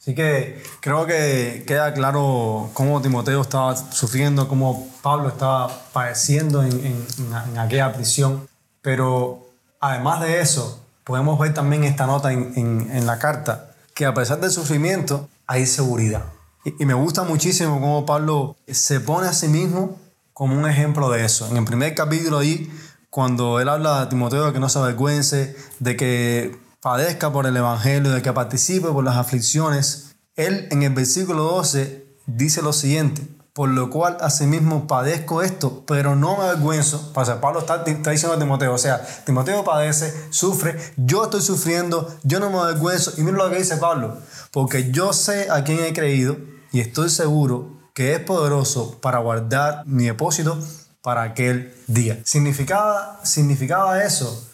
Así 0.00 0.14
que 0.14 0.62
creo 0.80 1.06
que 1.06 1.64
queda 1.66 1.94
claro 1.94 2.68
cómo 2.74 3.00
Timoteo 3.00 3.40
estaba 3.40 3.74
sufriendo, 3.74 4.48
cómo 4.48 4.86
Pablo 5.02 5.28
estaba 5.28 5.68
padeciendo 5.94 6.62
en, 6.62 6.72
en- 6.72 7.58
aquella 7.58 7.92
prisión. 7.94 8.46
Pero 8.82 9.46
además 9.80 10.20
de 10.20 10.40
eso, 10.42 10.82
podemos 11.04 11.38
ver 11.38 11.54
también 11.54 11.84
esta 11.84 12.06
nota 12.06 12.32
en, 12.32 12.52
en- 12.56 12.90
en 12.92 13.06
la 13.06 13.18
carta, 13.18 13.70
que 13.94 14.04
a 14.04 14.12
pesar 14.12 14.40
del 14.40 14.50
sufrimiento 14.50 15.28
hay 15.46 15.64
seguridad. 15.64 16.24
Y, 16.66 16.82
y 16.82 16.86
me 16.86 16.92
gusta 16.94 17.22
muchísimo 17.22 17.80
cómo 17.80 18.04
Pablo 18.04 18.56
se 18.68 19.00
pone 19.00 19.28
a 19.28 19.32
sí 19.32 19.48
mismo 19.48 19.98
como 20.34 20.54
un 20.54 20.68
ejemplo 20.68 21.08
de 21.10 21.24
eso. 21.24 21.48
En 21.48 21.56
el 21.56 21.64
primer 21.64 21.94
capítulo 21.94 22.38
ahí, 22.38 22.70
cuando 23.14 23.60
él 23.60 23.68
habla 23.68 24.00
a 24.00 24.08
Timoteo 24.08 24.46
de 24.46 24.52
que 24.52 24.58
no 24.58 24.68
se 24.68 24.80
avergüence, 24.80 25.54
de 25.78 25.96
que 25.96 26.58
padezca 26.80 27.32
por 27.32 27.46
el 27.46 27.56
Evangelio, 27.56 28.10
de 28.10 28.22
que 28.22 28.32
participe 28.32 28.88
por 28.88 29.04
las 29.04 29.14
aflicciones, 29.14 30.16
él 30.34 30.66
en 30.72 30.82
el 30.82 30.92
versículo 30.92 31.44
12 31.44 32.08
dice 32.26 32.60
lo 32.60 32.72
siguiente, 32.72 33.22
por 33.52 33.68
lo 33.68 33.88
cual 33.88 34.16
asimismo 34.20 34.88
padezco 34.88 35.42
esto, 35.42 35.84
pero 35.86 36.16
no 36.16 36.38
me 36.38 36.42
avergüenzo. 36.42 37.12
O 37.14 37.24
sea, 37.24 37.40
Pablo 37.40 37.60
está, 37.60 37.84
está 37.86 38.10
diciendo 38.10 38.34
a 38.34 38.40
Timoteo, 38.40 38.74
o 38.74 38.78
sea, 38.78 39.00
Timoteo 39.24 39.62
padece, 39.62 40.12
sufre, 40.30 40.76
yo 40.96 41.22
estoy 41.22 41.40
sufriendo, 41.40 42.12
yo 42.24 42.40
no 42.40 42.50
me 42.50 42.58
avergüenzo. 42.58 43.12
Y 43.16 43.22
mira 43.22 43.36
lo 43.36 43.48
que 43.48 43.58
dice 43.58 43.76
Pablo, 43.76 44.18
porque 44.50 44.90
yo 44.90 45.12
sé 45.12 45.52
a 45.52 45.62
quién 45.62 45.84
he 45.84 45.92
creído 45.92 46.36
y 46.72 46.80
estoy 46.80 47.08
seguro 47.10 47.78
que 47.94 48.14
es 48.14 48.18
poderoso 48.18 48.98
para 49.00 49.18
guardar 49.18 49.84
mi 49.86 50.06
depósito 50.06 50.58
para 51.04 51.22
aquel 51.22 51.70
día. 51.86 52.18
Significaba, 52.24 53.20
significaba 53.24 54.02
eso 54.02 54.50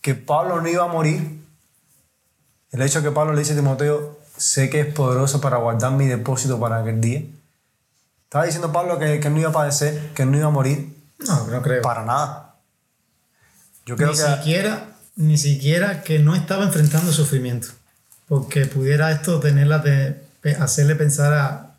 que 0.00 0.14
Pablo 0.14 0.62
no 0.62 0.68
iba 0.70 0.84
a 0.84 0.88
morir. 0.88 1.38
El 2.70 2.80
hecho 2.80 3.02
que 3.02 3.10
Pablo 3.10 3.34
le 3.34 3.40
dice 3.40 3.52
a 3.52 3.56
Timoteo, 3.56 4.18
sé 4.38 4.70
que 4.70 4.80
es 4.80 4.94
poderoso 4.94 5.42
para 5.42 5.58
guardar 5.58 5.92
mi 5.92 6.06
depósito 6.06 6.58
para 6.58 6.80
aquel 6.80 7.02
día. 7.02 7.24
Estaba 8.24 8.46
diciendo 8.46 8.72
Pablo 8.72 8.98
que, 8.98 9.20
que 9.20 9.28
no 9.28 9.38
iba 9.38 9.50
a 9.50 9.52
padecer, 9.52 10.12
que 10.14 10.24
no 10.24 10.38
iba 10.38 10.46
a 10.46 10.50
morir. 10.50 10.96
No, 11.18 11.46
no 11.46 11.60
creo. 11.60 11.82
Para 11.82 12.06
nada. 12.06 12.54
Yo 13.84 13.96
creo 13.96 14.12
ni 14.12 14.16
que 14.16 14.22
siquiera, 14.22 14.88
ni 15.16 15.36
siquiera 15.36 16.02
que 16.02 16.18
no 16.18 16.34
estaba 16.34 16.64
enfrentando 16.64 17.12
sufrimiento. 17.12 17.68
Porque 18.28 18.64
pudiera 18.64 19.12
esto 19.12 19.40
tenerla 19.40 19.80
de, 19.80 20.24
hacerle 20.58 20.94
pensar 20.94 21.34
a, 21.34 21.76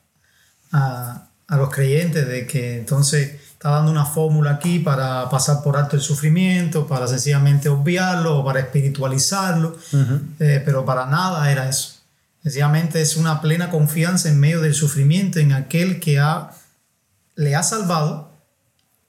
a, 0.71 1.29
a 1.47 1.57
los 1.57 1.71
creyentes 1.71 2.27
de 2.27 2.45
que 2.45 2.77
entonces 2.77 3.46
está 3.57 3.71
dando 3.71 3.89
una 3.89 4.05
fórmula 4.05 4.51
aquí 4.51 4.77
para 4.77 5.27
pasar 5.31 5.63
por 5.63 5.77
alto 5.77 5.95
el 5.95 6.01
sufrimiento, 6.03 6.85
para 6.85 7.07
sencillamente 7.07 7.69
obviarlo 7.69 8.37
o 8.37 8.45
para 8.45 8.59
espiritualizarlo, 8.59 9.75
Eh, 10.39 10.61
pero 10.63 10.85
para 10.85 11.07
nada 11.07 11.51
era 11.51 11.67
eso. 11.67 11.95
Sencillamente 12.43 13.01
es 13.01 13.17
una 13.17 13.41
plena 13.41 13.71
confianza 13.71 14.29
en 14.29 14.39
medio 14.39 14.61
del 14.61 14.75
sufrimiento 14.75 15.39
en 15.39 15.53
aquel 15.53 15.99
que 15.99 16.19
ha, 16.19 16.51
le 17.35 17.55
ha 17.55 17.63
salvado, 17.63 18.31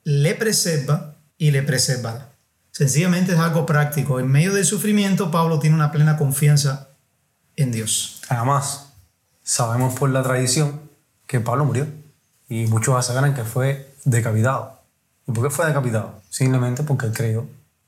le 0.02 0.34
preserva 0.34 1.14
y 1.36 1.50
le 1.50 1.62
preservará. 1.62 2.30
Sencillamente 2.72 3.32
es 3.32 3.38
algo 3.38 3.66
práctico. 3.66 4.18
En 4.18 4.28
medio 4.28 4.54
del 4.54 4.64
sufrimiento, 4.64 5.30
Pablo 5.30 5.58
tiene 5.58 5.76
una 5.76 5.92
plena 5.92 6.16
confianza 6.16 6.88
en 7.54 7.70
Dios. 7.70 8.22
Además, 8.30 8.86
sabemos 9.42 9.94
por 9.98 10.08
la 10.08 10.22
tradición 10.22 10.80
que 11.26 11.38
Pablo 11.38 11.66
murió. 11.66 11.86
Y 12.48 12.66
muchos 12.66 12.96
aseguran 12.96 13.34
que 13.34 13.44
fue 13.44 13.87
decapitado. 14.04 14.78
¿Y 15.26 15.32
por 15.32 15.44
qué 15.44 15.50
fue 15.50 15.66
decapitado? 15.66 16.20
Simplemente 16.30 16.82
porque 16.82 17.10
creyó 17.10 17.46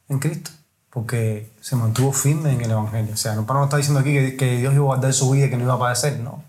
en 0.08 0.18
Cristo, 0.18 0.50
porque 0.90 1.52
se 1.60 1.76
mantuvo 1.76 2.12
firme 2.12 2.52
en 2.52 2.60
el 2.60 2.70
Evangelio. 2.70 3.14
O 3.14 3.16
sea, 3.16 3.34
no 3.34 3.46
Pablo 3.46 3.60
no 3.60 3.64
está 3.66 3.76
diciendo 3.76 4.00
aquí 4.00 4.12
que, 4.12 4.36
que 4.36 4.58
Dios 4.58 4.74
iba 4.74 4.82
a 4.82 4.86
guardar 4.86 5.12
su 5.12 5.30
vida 5.30 5.46
y 5.46 5.50
que 5.50 5.56
no 5.56 5.64
iba 5.64 5.74
a 5.74 5.78
padecer, 5.78 6.20
no. 6.20 6.44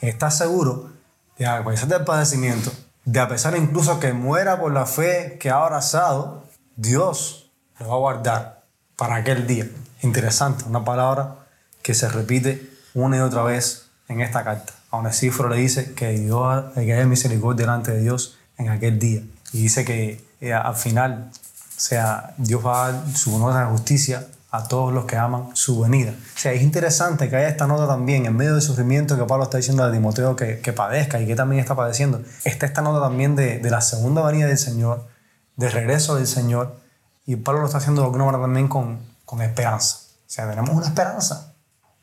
Está 0.00 0.30
seguro 0.30 0.90
de 1.38 1.46
a 1.46 1.64
pesar 1.64 1.88
del 1.88 2.04
padecimiento, 2.04 2.70
de 3.04 3.20
a 3.20 3.28
pesar 3.28 3.56
incluso 3.56 3.98
que 4.00 4.12
muera 4.12 4.60
por 4.60 4.72
la 4.72 4.86
fe 4.86 5.36
que 5.40 5.50
ha 5.50 5.56
abrazado, 5.56 6.44
Dios 6.76 7.50
lo 7.78 7.88
va 7.88 7.94
a 7.94 7.98
guardar 7.98 8.64
para 8.96 9.16
aquel 9.16 9.46
día. 9.46 9.66
Interesante, 10.02 10.64
una 10.64 10.84
palabra 10.84 11.46
que 11.82 11.94
se 11.94 12.08
repite 12.08 12.70
una 12.94 13.16
y 13.16 13.20
otra 13.20 13.42
vez 13.42 13.90
en 14.08 14.20
esta 14.20 14.44
carta. 14.44 14.72
A 14.90 14.98
Onesíforo 14.98 15.48
le 15.48 15.56
dice 15.56 15.94
que 15.94 16.10
Dios, 16.10 16.72
que 16.74 16.92
haya 16.92 17.06
misericordia 17.06 17.66
delante 17.66 17.92
de 17.92 18.00
Dios 18.00 18.38
en 18.58 18.68
aquel 18.68 18.98
día. 18.98 19.22
Y 19.52 19.62
dice 19.62 19.84
que 19.84 20.24
eh, 20.40 20.52
al 20.52 20.74
final, 20.74 21.30
o 21.32 21.80
sea, 21.80 22.34
Dios 22.38 22.64
va 22.64 22.86
a 22.86 22.92
dar 22.92 23.16
su 23.16 23.34
honor 23.34 23.54
de 23.54 23.64
justicia 23.70 24.26
a 24.50 24.68
todos 24.68 24.92
los 24.92 25.04
que 25.04 25.16
aman 25.16 25.50
su 25.54 25.80
venida. 25.80 26.12
O 26.12 26.38
sea, 26.38 26.52
es 26.52 26.62
interesante 26.62 27.28
que 27.28 27.34
haya 27.34 27.48
esta 27.48 27.66
nota 27.66 27.88
también, 27.88 28.24
en 28.26 28.36
medio 28.36 28.52
del 28.52 28.62
sufrimiento 28.62 29.16
que 29.18 29.24
Pablo 29.24 29.42
está 29.42 29.56
diciendo 29.56 29.82
a 29.82 29.90
Timoteo 29.90 30.36
que, 30.36 30.60
que 30.60 30.72
padezca 30.72 31.20
y 31.20 31.26
que 31.26 31.34
también 31.34 31.60
está 31.60 31.74
padeciendo, 31.74 32.22
está 32.44 32.66
esta 32.66 32.80
nota 32.80 33.00
también 33.00 33.34
de, 33.34 33.58
de 33.58 33.70
la 33.70 33.80
segunda 33.80 34.22
venida 34.22 34.46
del 34.46 34.58
Señor, 34.58 35.08
del 35.56 35.72
regreso 35.72 36.14
del 36.14 36.28
Señor, 36.28 36.78
y 37.26 37.34
Pablo 37.34 37.62
lo 37.62 37.66
está 37.66 37.78
haciendo 37.78 38.02
de 38.02 38.06
alguna 38.06 38.26
manera 38.26 38.44
también 38.44 38.68
con, 38.68 39.00
con 39.24 39.42
esperanza. 39.42 39.98
O 40.24 40.30
sea, 40.30 40.48
tenemos 40.48 40.70
una 40.70 40.86
esperanza, 40.86 41.52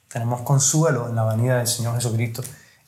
tenemos 0.10 0.42
consuelo 0.42 1.08
en 1.08 1.16
la 1.16 1.24
venida 1.24 1.58
del 1.58 1.68
Señor 1.68 1.96
Jesucristo, 1.96 2.44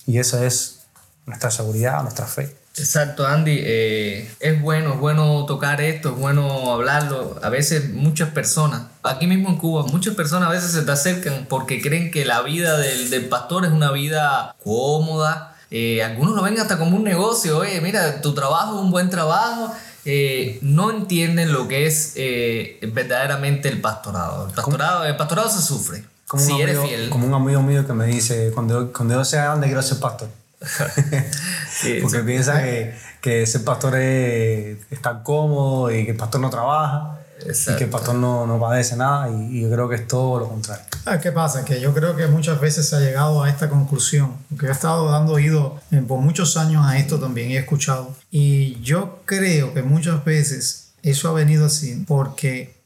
y 0.05 0.17
esa 0.17 0.43
es 0.43 0.81
nuestra 1.25 1.51
seguridad, 1.51 2.01
nuestra 2.01 2.25
fe. 2.25 2.53
Exacto, 2.75 3.27
Andy. 3.27 3.59
Eh, 3.59 4.31
es 4.39 4.61
bueno, 4.61 4.93
es 4.93 4.99
bueno 4.99 5.45
tocar 5.45 5.79
esto, 5.81 6.09
es 6.09 6.15
bueno 6.15 6.71
hablarlo. 6.71 7.39
A 7.43 7.49
veces 7.49 7.93
muchas 7.93 8.29
personas, 8.29 8.83
aquí 9.03 9.27
mismo 9.27 9.49
en 9.49 9.57
Cuba, 9.57 9.83
muchas 9.83 10.15
personas 10.15 10.49
a 10.49 10.51
veces 10.51 10.71
se 10.71 10.81
te 10.81 10.91
acercan 10.91 11.45
porque 11.47 11.81
creen 11.81 12.09
que 12.09 12.25
la 12.25 12.41
vida 12.41 12.77
del, 12.77 13.09
del 13.09 13.25
pastor 13.25 13.65
es 13.65 13.71
una 13.71 13.91
vida 13.91 14.55
cómoda. 14.63 15.55
Eh, 15.69 16.03
algunos 16.03 16.35
lo 16.35 16.41
ven 16.43 16.59
hasta 16.59 16.77
como 16.77 16.97
un 16.97 17.03
negocio. 17.03 17.59
Oye, 17.59 17.79
mira, 17.81 18.21
tu 18.21 18.33
trabajo 18.33 18.75
es 18.75 18.81
un 18.81 18.91
buen 18.91 19.09
trabajo. 19.09 19.73
Eh, 20.05 20.59
no 20.61 20.91
entienden 20.91 21.53
lo 21.53 21.67
que 21.67 21.85
es 21.85 22.13
eh, 22.15 22.79
verdaderamente 22.93 23.69
el 23.69 23.81
pastorado. 23.81 24.47
El 24.47 24.53
pastorado, 24.53 25.05
el 25.05 25.15
pastorado 25.15 25.49
se 25.49 25.61
sufre. 25.61 26.03
Como 26.27 26.43
si 26.43 26.51
un 26.53 26.61
eres 26.61 26.77
amigo, 26.77 26.89
fiel. 26.89 27.09
Como 27.09 27.27
un 27.27 27.33
amigo 27.33 27.61
mío 27.61 27.85
que 27.85 27.93
me 27.93 28.05
dice, 28.07 28.51
cuando, 28.53 28.91
cuando 28.91 29.13
yo 29.15 29.25
sea 29.25 29.45
grande 29.45 29.67
quiero 29.67 29.81
ser 29.81 29.99
pastor. 29.99 30.29
Sí, 31.71 31.99
Porque 32.01 32.19
sí. 32.19 32.23
piensa 32.25 32.61
que, 32.63 32.93
que 33.21 33.45
ser 33.45 33.63
pastor 33.63 33.95
es 33.97 34.77
estar 34.91 35.23
cómodo 35.23 35.91
y 35.91 36.05
que 36.05 36.11
el 36.11 36.17
pastor 36.17 36.39
no 36.41 36.49
trabaja 36.49 37.19
y 37.45 37.49
Exacto. 37.49 37.77
que 37.79 37.83
el 37.85 37.89
pastor 37.89 38.15
no, 38.15 38.45
no 38.47 38.59
padece 38.59 38.95
nada 38.95 39.29
y, 39.29 39.57
y 39.57 39.61
yo 39.63 39.69
creo 39.71 39.89
que 39.89 39.95
es 39.95 40.07
todo 40.07 40.39
lo 40.39 40.47
contrario. 40.49 40.85
¿Sabes 41.03 41.21
qué 41.21 41.31
pasa? 41.31 41.65
Que 41.65 41.81
yo 41.81 41.93
creo 41.93 42.15
que 42.15 42.27
muchas 42.27 42.61
veces 42.61 42.87
se 42.87 42.95
ha 42.95 42.99
llegado 42.99 43.43
a 43.43 43.49
esta 43.49 43.69
conclusión, 43.69 44.33
porque 44.49 44.67
he 44.67 44.71
estado 44.71 45.09
dando 45.11 45.33
oído 45.33 45.81
eh, 45.91 46.01
por 46.07 46.19
muchos 46.19 46.55
años 46.55 46.85
a 46.85 46.97
esto 46.97 47.19
también 47.19 47.51
y 47.51 47.57
he 47.57 47.59
escuchado. 47.59 48.15
Y 48.31 48.79
yo 48.81 49.21
creo 49.25 49.73
que 49.73 49.81
muchas 49.83 50.23
veces 50.23 50.91
eso 51.01 51.27
ha 51.29 51.33
venido 51.33 51.65
así 51.65 52.05
porque 52.07 52.81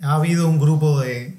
ha 0.00 0.14
habido 0.14 0.48
un 0.48 0.58
grupo 0.58 1.00
de, 1.00 1.36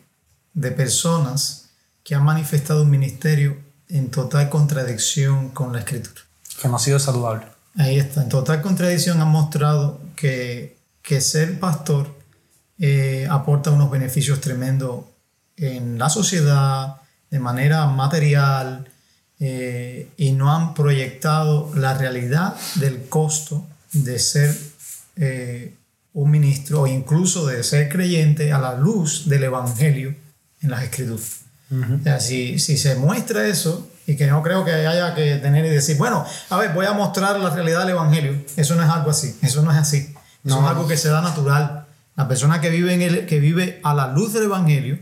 de 0.53 0.71
personas 0.71 1.69
que 2.03 2.13
han 2.13 2.23
manifestado 2.23 2.83
un 2.83 2.89
ministerio 2.91 3.57
en 3.89 4.09
total 4.09 4.49
contradicción 4.49 5.49
con 5.49 5.73
la 5.73 5.79
escritura. 5.79 6.21
Que 6.61 6.67
no 6.67 6.77
ha 6.77 6.79
sido 6.79 6.99
saludable. 6.99 7.45
Ahí 7.75 7.97
está, 7.97 8.23
en 8.23 8.29
total 8.29 8.61
contradicción 8.61 9.21
han 9.21 9.29
mostrado 9.29 10.01
que, 10.15 10.77
que 11.01 11.21
ser 11.21 11.59
pastor 11.59 12.19
eh, 12.79 13.27
aporta 13.29 13.71
unos 13.71 13.91
beneficios 13.91 14.39
tremendos 14.39 15.05
en 15.57 15.99
la 15.99 16.09
sociedad, 16.09 16.95
de 17.29 17.39
manera 17.39 17.85
material, 17.87 18.87
eh, 19.39 20.09
y 20.17 20.31
no 20.31 20.53
han 20.53 20.73
proyectado 20.73 21.71
la 21.75 21.93
realidad 21.93 22.55
del 22.75 23.07
costo 23.07 23.65
de 23.93 24.19
ser 24.19 24.55
eh, 25.15 25.75
un 26.13 26.31
ministro 26.31 26.81
o 26.81 26.87
incluso 26.87 27.45
de 27.47 27.63
ser 27.63 27.89
creyente 27.89 28.51
a 28.51 28.59
la 28.59 28.75
luz 28.75 29.27
del 29.27 29.43
Evangelio 29.43 30.15
en 30.61 30.71
las 30.71 30.83
Escrituras. 30.83 31.41
O 31.71 32.03
sea, 32.03 32.19
si, 32.19 32.57
si 32.59 32.77
se 32.77 32.95
muestra 32.95 33.45
eso, 33.45 33.87
y 34.07 34.15
que 34.15 34.25
no 34.25 34.41
creo 34.41 34.65
que 34.65 34.71
haya 34.71 35.13
que 35.13 35.35
tener 35.35 35.65
y 35.65 35.69
decir, 35.69 35.97
bueno, 35.97 36.25
a 36.49 36.57
ver, 36.57 36.73
voy 36.73 36.87
a 36.87 36.93
mostrar 36.93 37.39
la 37.39 37.51
realidad 37.51 37.81
del 37.81 37.89
Evangelio, 37.89 38.35
eso 38.57 38.75
no 38.75 38.83
es 38.83 38.89
algo 38.89 39.11
así, 39.11 39.37
eso 39.43 39.61
no 39.61 39.71
es 39.71 39.77
así, 39.77 39.97
eso 40.43 40.55
No. 40.55 40.61
es 40.63 40.67
algo 40.69 40.87
que 40.87 40.97
se 40.97 41.09
da 41.09 41.21
natural. 41.21 41.85
La 42.15 42.27
persona 42.27 42.59
que 42.59 42.69
vive, 42.71 42.93
en 42.93 43.01
el, 43.03 43.25
que 43.27 43.39
vive 43.39 43.79
a 43.83 43.93
la 43.93 44.07
luz 44.07 44.33
del 44.33 44.43
Evangelio, 44.45 44.97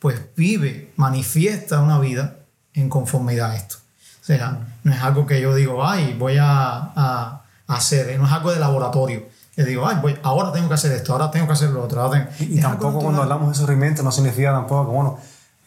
pues 0.00 0.16
vive, 0.36 0.92
manifiesta 0.96 1.80
una 1.80 1.98
vida 2.00 2.36
en 2.74 2.88
conformidad 2.88 3.52
a 3.52 3.56
esto. 3.56 3.76
O 4.22 4.24
sea, 4.24 4.58
no 4.82 4.92
es 4.92 5.00
algo 5.00 5.24
que 5.24 5.40
yo 5.40 5.54
digo, 5.54 5.86
ay, 5.86 6.16
voy 6.18 6.36
a, 6.38 6.46
a- 6.48 7.42
a 7.66 7.74
hacer, 7.74 8.18
no 8.18 8.26
es 8.26 8.32
algo 8.32 8.50
de 8.52 8.58
laboratorio. 8.58 9.22
Que 9.54 9.64
digo, 9.64 9.86
ay, 9.88 9.96
voy, 10.02 10.16
ahora 10.22 10.52
tengo 10.52 10.68
que 10.68 10.74
hacer 10.74 10.92
esto, 10.92 11.12
ahora 11.12 11.30
tengo 11.30 11.46
que 11.46 11.52
hacer 11.52 11.70
lo 11.70 11.82
otro. 11.84 12.00
ahora 12.02 12.18
tengo-". 12.38 12.52
Y, 12.54 12.58
y 12.58 12.60
tampoco 12.60 13.00
cuando 13.00 13.22
hablamos 13.22 13.48
de 13.50 13.54
sufrimiento 13.56 14.02
no 14.02 14.12
significa 14.12 14.52
tampoco 14.52 14.86
que, 14.90 14.94
bueno, 14.96 15.18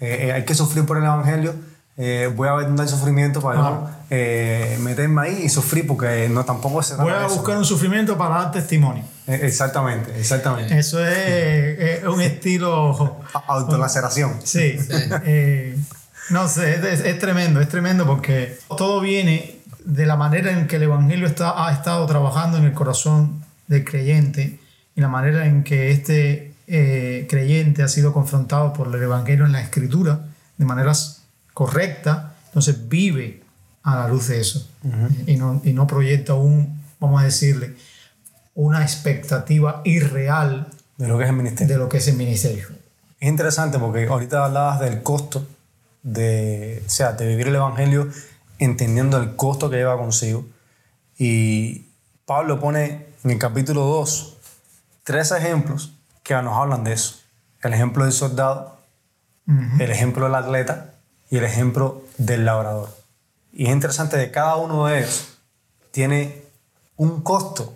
eh, 0.01 0.27
eh, 0.27 0.31
hay 0.33 0.43
que 0.45 0.53
sufrir 0.55 0.85
por 0.85 0.97
el 0.97 1.03
Evangelio, 1.05 1.53
eh, 1.97 2.31
voy 2.35 2.47
a 2.47 2.53
el 2.61 2.89
sufrimiento 2.89 3.41
para 3.41 3.59
yo, 3.59 3.89
eh, 4.09 4.77
meterme 4.81 5.21
ahí 5.21 5.41
y 5.43 5.49
sufrir 5.49 5.85
porque 5.85 6.27
no 6.29 6.43
tampoco 6.45 6.81
se 6.81 6.95
Voy 6.95 7.11
a 7.13 7.27
buscar 7.27 7.57
un 7.57 7.65
sufrimiento 7.65 8.17
para 8.17 8.35
dar 8.35 8.51
testimonio. 8.51 9.03
Eh, 9.27 9.39
Exactamente, 9.43 10.11
exactamente. 10.19 10.77
Eso 10.77 11.05
es, 11.05 11.17
es 11.79 12.03
un 12.05 12.21
estilo. 12.21 13.17
Autolaceración. 13.47 14.33
Sí. 14.43 14.77
Eh, 15.25 15.77
no 16.29 16.47
sé, 16.47 16.75
es- 16.93 17.01
es 17.01 17.19
tremendo, 17.19 17.59
es 17.61 17.69
tremendo 17.69 18.05
porque 18.05 18.57
todo 18.77 19.01
viene 19.01 19.57
de 19.83 20.05
la 20.05 20.15
manera 20.15 20.51
en 20.51 20.67
que 20.67 20.77
el 20.77 20.83
Evangelio 20.83 21.27
está, 21.27 21.67
ha 21.67 21.73
estado 21.73 22.05
trabajando 22.05 22.57
en 22.57 22.63
el 22.65 22.73
corazón 22.73 23.43
del 23.67 23.83
creyente 23.83 24.59
y 24.95 25.01
la 25.01 25.07
manera 25.07 25.45
en 25.45 25.63
que 25.63 25.91
este 25.91 26.50
eh, 26.73 27.27
creyente 27.29 27.83
ha 27.83 27.89
sido 27.89 28.13
confrontado 28.13 28.71
por 28.71 28.87
el 28.95 29.03
Evangelio 29.03 29.45
en 29.45 29.51
la 29.51 29.61
Escritura 29.61 30.21
de 30.57 30.63
maneras 30.63 31.23
correctas, 31.53 32.31
entonces 32.45 32.87
vive 32.87 33.43
a 33.83 33.97
la 33.97 34.07
luz 34.07 34.29
de 34.29 34.39
eso 34.39 34.69
y, 35.27 35.35
no, 35.35 35.61
y 35.65 35.73
no 35.73 35.85
proyecta 35.85 36.35
un, 36.35 36.81
vamos 36.97 37.21
a 37.21 37.25
decirle, 37.25 37.75
una 38.55 38.83
expectativa 38.83 39.81
irreal 39.83 40.69
De 40.95 41.09
lo 41.09 41.17
que 41.17 41.25
es 41.25 41.29
el 41.29 41.35
ministerio. 41.35 41.73
de 41.73 41.79
lo 41.83 41.89
que 41.89 41.97
es 41.97 42.07
el 42.07 42.15
ministerio. 42.15 42.67
Es 43.19 43.27
interesante 43.27 43.77
porque 43.77 44.07
ahorita 44.07 44.45
hablabas 44.45 44.79
del 44.79 45.03
costo 45.03 45.45
de, 46.03 46.81
o 46.85 46.89
sea, 46.89 47.11
de 47.11 47.27
vivir 47.27 47.49
el 47.49 47.55
Evangelio 47.55 48.07
entendiendo 48.59 49.17
el 49.17 49.35
costo 49.35 49.69
que 49.69 49.75
lleva 49.75 49.97
consigo. 49.97 50.45
Y 51.17 51.87
Pablo 52.25 52.61
pone 52.61 53.07
en 53.25 53.31
el 53.31 53.37
capítulo 53.37 53.81
2 53.81 54.37
tres 55.03 55.31
ejemplos 55.31 55.91
que 56.23 56.33
nos 56.41 56.57
hablan 56.57 56.83
de 56.83 56.93
eso. 56.93 57.15
El 57.61 57.73
ejemplo 57.73 58.03
del 58.03 58.13
soldado, 58.13 58.77
el 59.47 59.91
ejemplo 59.91 60.25
del 60.25 60.35
atleta 60.35 60.93
y 61.29 61.37
el 61.37 61.43
ejemplo 61.43 62.03
del 62.17 62.45
labrador. 62.45 62.89
Y 63.51 63.65
es 63.65 63.71
interesante 63.71 64.17
que 64.17 64.31
cada 64.31 64.55
uno 64.55 64.87
de 64.87 64.99
ellos 64.99 65.37
tiene 65.91 66.43
un 66.95 67.21
costo 67.21 67.75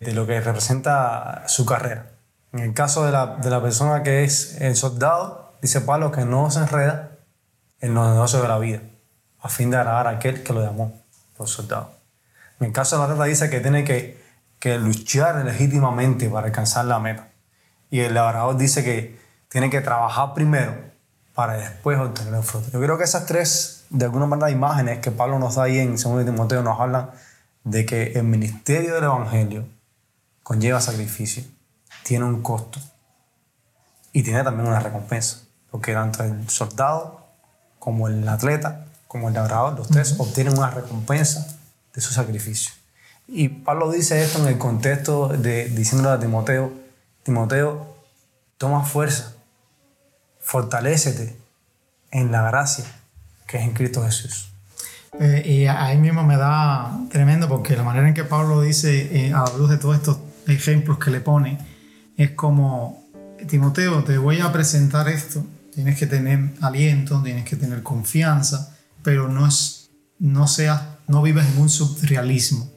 de 0.00 0.12
lo 0.12 0.26
que 0.26 0.40
representa 0.40 1.44
su 1.46 1.64
carrera. 1.64 2.06
En 2.52 2.60
el 2.60 2.74
caso 2.74 3.04
de 3.04 3.12
la, 3.12 3.36
de 3.36 3.50
la 3.50 3.62
persona 3.62 4.02
que 4.02 4.24
es 4.24 4.60
el 4.60 4.74
soldado, 4.74 5.52
dice 5.60 5.80
Pablo 5.80 6.12
que 6.12 6.24
no 6.24 6.50
se 6.50 6.60
enreda 6.60 7.10
en 7.80 7.94
los 7.94 8.08
negocios 8.08 8.42
de 8.42 8.48
la 8.48 8.58
vida, 8.58 8.80
a 9.40 9.48
fin 9.48 9.70
de 9.70 9.76
agradar 9.76 10.06
a 10.06 10.10
aquel 10.10 10.42
que 10.42 10.52
lo 10.52 10.64
llamó 10.64 11.00
por 11.36 11.48
soldado. 11.48 11.92
En 12.60 12.68
el 12.68 12.72
caso 12.72 12.96
de 12.96 13.00
la 13.00 13.04
atleta 13.04 13.24
dice 13.24 13.50
que 13.50 13.60
tiene 13.60 13.84
que, 13.84 14.20
que 14.58 14.78
luchar 14.78 15.44
legítimamente 15.44 16.28
para 16.28 16.46
alcanzar 16.46 16.86
la 16.86 16.98
meta. 16.98 17.27
Y 17.90 18.00
el 18.00 18.14
labrador 18.14 18.56
dice 18.56 18.84
que 18.84 19.18
tiene 19.48 19.70
que 19.70 19.80
trabajar 19.80 20.34
primero 20.34 20.74
para 21.34 21.54
después 21.54 21.98
obtener 21.98 22.34
el 22.34 22.42
fruto. 22.42 22.70
Yo 22.72 22.80
creo 22.80 22.98
que 22.98 23.04
esas 23.04 23.26
tres, 23.26 23.84
de 23.90 24.04
alguna 24.04 24.26
manera, 24.26 24.50
imágenes 24.50 24.98
que 24.98 25.10
Pablo 25.10 25.38
nos 25.38 25.54
da 25.54 25.64
ahí 25.64 25.78
en 25.78 25.92
2 25.92 26.24
Timoteo 26.24 26.62
nos 26.62 26.80
hablan 26.80 27.10
de 27.64 27.86
que 27.86 28.12
el 28.12 28.24
ministerio 28.24 28.94
del 28.94 29.04
Evangelio 29.04 29.64
conlleva 30.42 30.80
sacrificio, 30.80 31.44
tiene 32.02 32.24
un 32.24 32.42
costo 32.42 32.80
y 34.12 34.22
tiene 34.22 34.42
también 34.42 34.68
una 34.68 34.80
recompensa. 34.80 35.40
Porque 35.70 35.92
tanto 35.92 36.24
el 36.24 36.48
soldado 36.48 37.26
como 37.78 38.08
el 38.08 38.26
atleta, 38.28 38.86
como 39.06 39.28
el 39.28 39.34
labrador, 39.34 39.78
los 39.78 39.88
tres 39.88 40.16
obtienen 40.18 40.56
una 40.56 40.70
recompensa 40.70 41.46
de 41.94 42.00
su 42.00 42.12
sacrificio. 42.12 42.72
Y 43.26 43.48
Pablo 43.48 43.90
dice 43.90 44.22
esto 44.22 44.38
en 44.40 44.48
el 44.48 44.58
contexto 44.58 45.28
de 45.28 45.68
diciéndole 45.68 46.16
a 46.16 46.18
Timoteo, 46.18 46.72
Timoteo, 47.28 47.94
toma 48.56 48.84
fuerza, 48.84 49.34
fortalécete 50.40 51.36
en 52.10 52.32
la 52.32 52.40
gracia 52.40 52.86
que 53.46 53.58
es 53.58 53.64
en 53.64 53.74
Cristo 53.74 54.02
Jesús. 54.02 54.50
Eh, 55.20 55.42
y 55.44 55.66
ahí 55.66 55.98
mismo 55.98 56.24
me 56.24 56.38
da 56.38 56.90
tremendo 57.10 57.46
porque 57.46 57.76
la 57.76 57.82
manera 57.82 58.08
en 58.08 58.14
que 58.14 58.24
Pablo 58.24 58.62
dice, 58.62 59.26
eh, 59.26 59.34
a 59.34 59.44
la 59.44 59.58
luz 59.58 59.68
de 59.68 59.76
todos 59.76 59.96
estos 59.96 60.16
ejemplos 60.46 60.96
que 60.96 61.10
le 61.10 61.20
pone, 61.20 61.58
es 62.16 62.30
como 62.30 63.04
Timoteo, 63.46 64.02
te 64.04 64.16
voy 64.16 64.40
a 64.40 64.50
presentar 64.50 65.06
esto. 65.10 65.44
Tienes 65.74 65.98
que 65.98 66.06
tener 66.06 66.54
aliento, 66.62 67.22
tienes 67.22 67.44
que 67.44 67.56
tener 67.56 67.82
confianza, 67.82 68.74
pero 69.02 69.28
no 69.28 69.46
es, 69.46 69.90
no 70.18 70.46
seas, 70.46 70.80
no 71.06 71.20
vivas 71.20 71.46
en 71.46 71.60
un 71.60 71.68
surrealismo. 71.68 72.70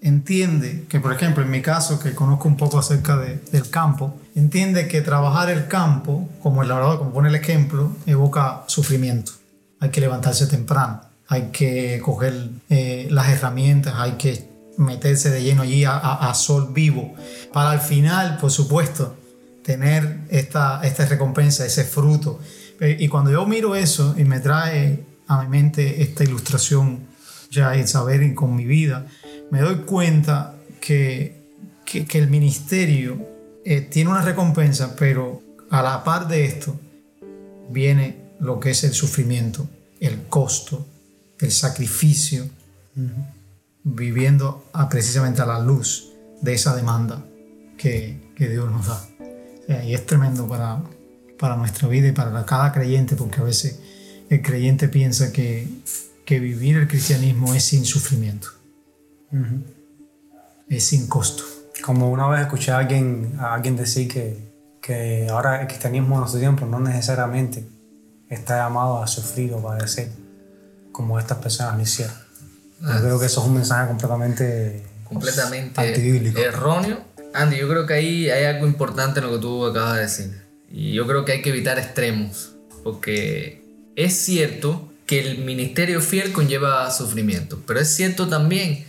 Entiende 0.00 0.84
que, 0.88 1.00
por 1.00 1.12
ejemplo, 1.12 1.42
en 1.42 1.50
mi 1.50 1.60
caso, 1.60 1.98
que 1.98 2.14
conozco 2.14 2.46
un 2.46 2.56
poco 2.56 2.78
acerca 2.78 3.16
de- 3.16 3.36
del 3.50 3.68
campo, 3.68 4.14
entiende 4.36 4.86
que 4.86 5.00
trabajar 5.00 5.50
el 5.50 5.66
campo, 5.66 6.28
como 6.40 6.62
el 6.62 6.68
labrador, 6.68 6.98
como 6.98 7.12
pone 7.12 7.28
el 7.28 7.34
ejemplo, 7.34 7.92
evoca 8.06 8.62
sufrimiento. 8.68 9.32
Hay 9.80 9.90
que 9.90 10.00
levantarse 10.00 10.46
temprano, 10.46 11.00
hay 11.26 11.48
que 11.52 12.00
coger 12.04 12.48
eh, 12.70 13.08
las 13.10 13.28
herramientas, 13.28 13.94
hay 13.96 14.12
que 14.12 14.48
meterse 14.76 15.30
de 15.30 15.42
lleno 15.42 15.62
allí 15.62 15.84
a, 15.84 16.32
sol 16.34 16.68
vivo, 16.72 17.14
para 17.52 17.72
al 17.72 17.80
final, 17.80 18.38
por 18.40 18.52
supuesto, 18.52 19.16
tener 19.64 20.20
esta, 20.30 20.80
esta 20.84 21.06
recompensa, 21.06 21.66
ese 21.66 21.82
fruto. 21.84 22.38
Eh, 22.80 22.96
Y 23.00 23.08
cuando 23.08 23.32
yo 23.32 23.44
miro 23.46 23.74
eso 23.74 24.14
y 24.16 24.24
me 24.24 24.38
trae 24.38 25.02
a 25.26 25.42
mi 25.42 25.48
mente 25.48 26.00
esta 26.02 26.22
ilustración 26.22 27.00
ya 27.50 27.74
en 27.74 27.88
saber 27.88 28.34
con 28.34 28.54
mi 28.54 28.64
vida, 28.66 29.06
me 29.50 29.60
doy 29.60 29.76
cuenta 29.82 30.54
que, 30.80 31.52
que, 31.84 32.04
que 32.06 32.18
el 32.18 32.28
ministerio 32.28 33.18
eh, 33.64 33.80
tiene 33.82 34.10
una 34.10 34.22
recompensa, 34.22 34.94
pero 34.96 35.42
a 35.70 35.82
la 35.82 36.04
par 36.04 36.28
de 36.28 36.44
esto 36.44 36.78
viene 37.70 38.28
lo 38.40 38.60
que 38.60 38.70
es 38.70 38.84
el 38.84 38.92
sufrimiento, 38.92 39.68
el 40.00 40.22
costo, 40.28 40.86
el 41.40 41.50
sacrificio, 41.50 42.48
viviendo 43.84 44.64
a- 44.72 44.88
precisamente 44.88 45.42
a 45.42 45.46
la 45.46 45.60
luz 45.60 46.10
de 46.40 46.54
esa 46.54 46.74
demanda 46.76 47.24
que, 47.76 48.32
que 48.36 48.48
Dios 48.48 48.70
nos 48.70 48.86
da. 48.86 49.00
O 49.62 49.66
sea, 49.66 49.84
y 49.84 49.94
es 49.94 50.06
tremendo 50.06 50.48
para, 50.48 50.82
para 51.38 51.56
nuestra 51.56 51.88
vida 51.88 52.08
y 52.08 52.12
para 52.12 52.44
cada 52.44 52.72
creyente, 52.72 53.16
porque 53.16 53.40
a 53.40 53.44
veces 53.44 53.80
el 54.30 54.42
creyente 54.42 54.88
piensa 54.88 55.32
que, 55.32 55.66
que 56.24 56.40
vivir 56.40 56.76
el 56.76 56.88
cristianismo 56.88 57.54
es 57.54 57.64
sin 57.64 57.84
sufrimiento, 57.84 58.48
es 60.68 60.84
sin 60.84 61.06
costo. 61.06 61.44
Como 61.82 62.10
una 62.10 62.28
vez 62.28 62.42
escuché 62.42 62.72
a 62.72 62.78
alguien, 62.78 63.36
a 63.38 63.54
alguien 63.54 63.76
decir 63.76 64.08
que, 64.08 64.36
que 64.80 65.28
ahora 65.30 65.60
el 65.60 65.68
cristianismo 65.68 66.16
en 66.16 66.20
nuestro 66.20 66.40
tiempo 66.40 66.66
no 66.66 66.80
necesariamente 66.80 67.68
está 68.28 68.58
llamado 68.58 69.02
a 69.02 69.06
sufrir 69.06 69.52
o 69.54 69.62
padecer 69.62 70.10
como 70.92 71.18
estas 71.18 71.38
personas 71.38 71.76
lo 71.76 71.82
hicieron. 71.82 72.14
Yo 72.80 73.00
creo 73.00 73.20
que 73.20 73.26
eso 73.26 73.40
es 73.40 73.46
un 73.46 73.54
mensaje 73.54 73.88
completamente 73.88 74.84
completamente 75.08 75.80
antibíblico. 75.80 76.40
erróneo. 76.40 76.98
Andy, 77.34 77.56
yo 77.56 77.68
creo 77.68 77.86
que 77.86 77.94
ahí 77.94 78.30
hay 78.30 78.44
algo 78.44 78.66
importante 78.66 79.20
en 79.20 79.26
lo 79.26 79.32
que 79.32 79.38
tú 79.38 79.64
acabas 79.66 79.96
de 79.96 80.02
decir. 80.02 80.42
Y 80.70 80.92
yo 80.92 81.06
creo 81.06 81.24
que 81.24 81.32
hay 81.32 81.42
que 81.42 81.50
evitar 81.50 81.78
extremos. 81.78 82.56
Porque 82.84 83.62
es 83.96 84.16
cierto 84.16 84.92
que 85.06 85.20
el 85.20 85.38
ministerio 85.38 86.00
fiel 86.00 86.32
conlleva 86.32 86.90
sufrimiento. 86.90 87.62
Pero 87.66 87.80
es 87.80 87.88
cierto 87.88 88.28
también 88.28 88.84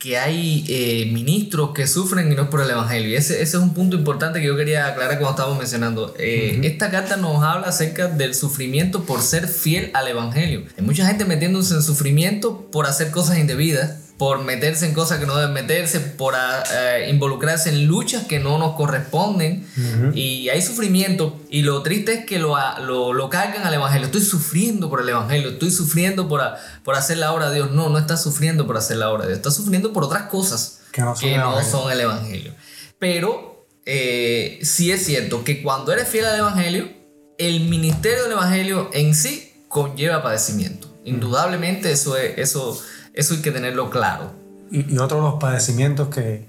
que 0.00 0.16
hay 0.18 0.64
eh, 0.66 1.10
ministros 1.12 1.72
que 1.74 1.86
sufren 1.86 2.32
y 2.32 2.34
no 2.34 2.44
es 2.44 2.48
por 2.48 2.62
el 2.62 2.70
evangelio. 2.70 3.10
Y 3.10 3.16
ese, 3.16 3.34
ese 3.42 3.58
es 3.58 3.62
un 3.62 3.74
punto 3.74 3.96
importante 3.96 4.40
que 4.40 4.46
yo 4.46 4.56
quería 4.56 4.86
aclarar 4.86 5.18
cuando 5.18 5.32
estábamos 5.32 5.58
mencionando. 5.58 6.14
Eh, 6.18 6.58
Esta 6.64 6.90
carta 6.90 7.16
nos 7.16 7.44
habla 7.44 7.68
acerca 7.68 8.08
del 8.08 8.34
sufrimiento 8.34 9.04
por 9.04 9.20
ser 9.20 9.46
fiel 9.46 9.90
al 9.92 10.08
evangelio. 10.08 10.64
Hay 10.78 10.84
mucha 10.84 11.06
gente 11.06 11.26
metiéndose 11.26 11.74
en 11.74 11.82
sufrimiento 11.82 12.66
por 12.72 12.86
hacer 12.86 13.10
cosas 13.10 13.38
indebidas, 13.38 14.09
por 14.20 14.44
meterse 14.44 14.84
en 14.86 14.92
cosas 14.92 15.18
que 15.18 15.24
no 15.24 15.34
deben 15.34 15.54
meterse, 15.54 15.98
por 15.98 16.34
ah, 16.36 16.62
eh, 16.70 17.06
involucrarse 17.08 17.70
en 17.70 17.86
luchas 17.86 18.26
que 18.26 18.38
no 18.38 18.58
nos 18.58 18.76
corresponden. 18.76 19.66
Y 20.14 20.50
hay 20.50 20.60
sufrimiento. 20.60 21.40
Y 21.48 21.62
lo 21.62 21.82
triste 21.82 22.12
es 22.12 22.26
que 22.26 22.38
lo, 22.38 22.54
a- 22.54 22.80
lo, 22.80 23.14
lo 23.14 23.30
cargan 23.30 23.66
al 23.66 23.72
evangelio. 23.72 24.04
Estoy 24.04 24.20
sufriendo 24.20 24.90
por 24.90 25.00
el 25.00 25.08
evangelio, 25.08 25.48
estoy 25.48 25.70
sufriendo 25.70 26.28
por, 26.28 26.42
a- 26.42 26.58
por 26.84 26.96
hacer 26.96 27.16
la 27.16 27.32
obra 27.32 27.48
de 27.48 27.54
Dios. 27.54 27.70
No, 27.70 27.88
no 27.88 27.96
estás 27.98 28.22
sufriendo 28.22 28.66
por 28.66 28.76
hacer 28.76 28.98
la 28.98 29.08
obra 29.10 29.22
de 29.22 29.28
Dios, 29.28 29.38
estás 29.38 29.54
sufriendo 29.54 29.90
por 29.94 30.04
otras 30.04 30.24
cosas 30.24 30.80
Que 30.92 31.00
no 31.00 31.16
son 31.16 31.20
que 31.22 31.34
el 31.34 31.40
no 31.40 31.52
evangelio. 31.52 31.70
son 31.80 31.90
el 31.92 32.00
evangelio. 32.00 32.52
Pero 32.98 33.66
eh, 33.86 34.58
sí 34.62 34.92
es 34.92 35.02
cierto 35.06 35.44
que 35.44 35.62
cuando 35.62 35.92
eres 35.94 36.06
fiel 36.06 36.26
al 36.26 36.38
evangelio, 36.40 36.90
el 37.38 37.60
ministerio 37.60 38.24
del 38.24 38.32
evangelio 38.32 38.90
en 38.92 39.14
sí 39.14 39.64
conlleva 39.68 40.22
padecimiento. 40.22 40.88
Indudablemente 41.06 41.90
eso, 41.90 42.18
es, 42.18 42.36
eso, 42.36 42.78
eso 43.14 43.34
hay 43.34 43.42
que 43.42 43.50
tenerlo 43.50 43.90
claro. 43.90 44.32
Y, 44.70 44.94
y 44.94 44.98
otro 44.98 45.18
de 45.18 45.22
los 45.24 45.34
padecimientos 45.34 46.08
que, 46.08 46.48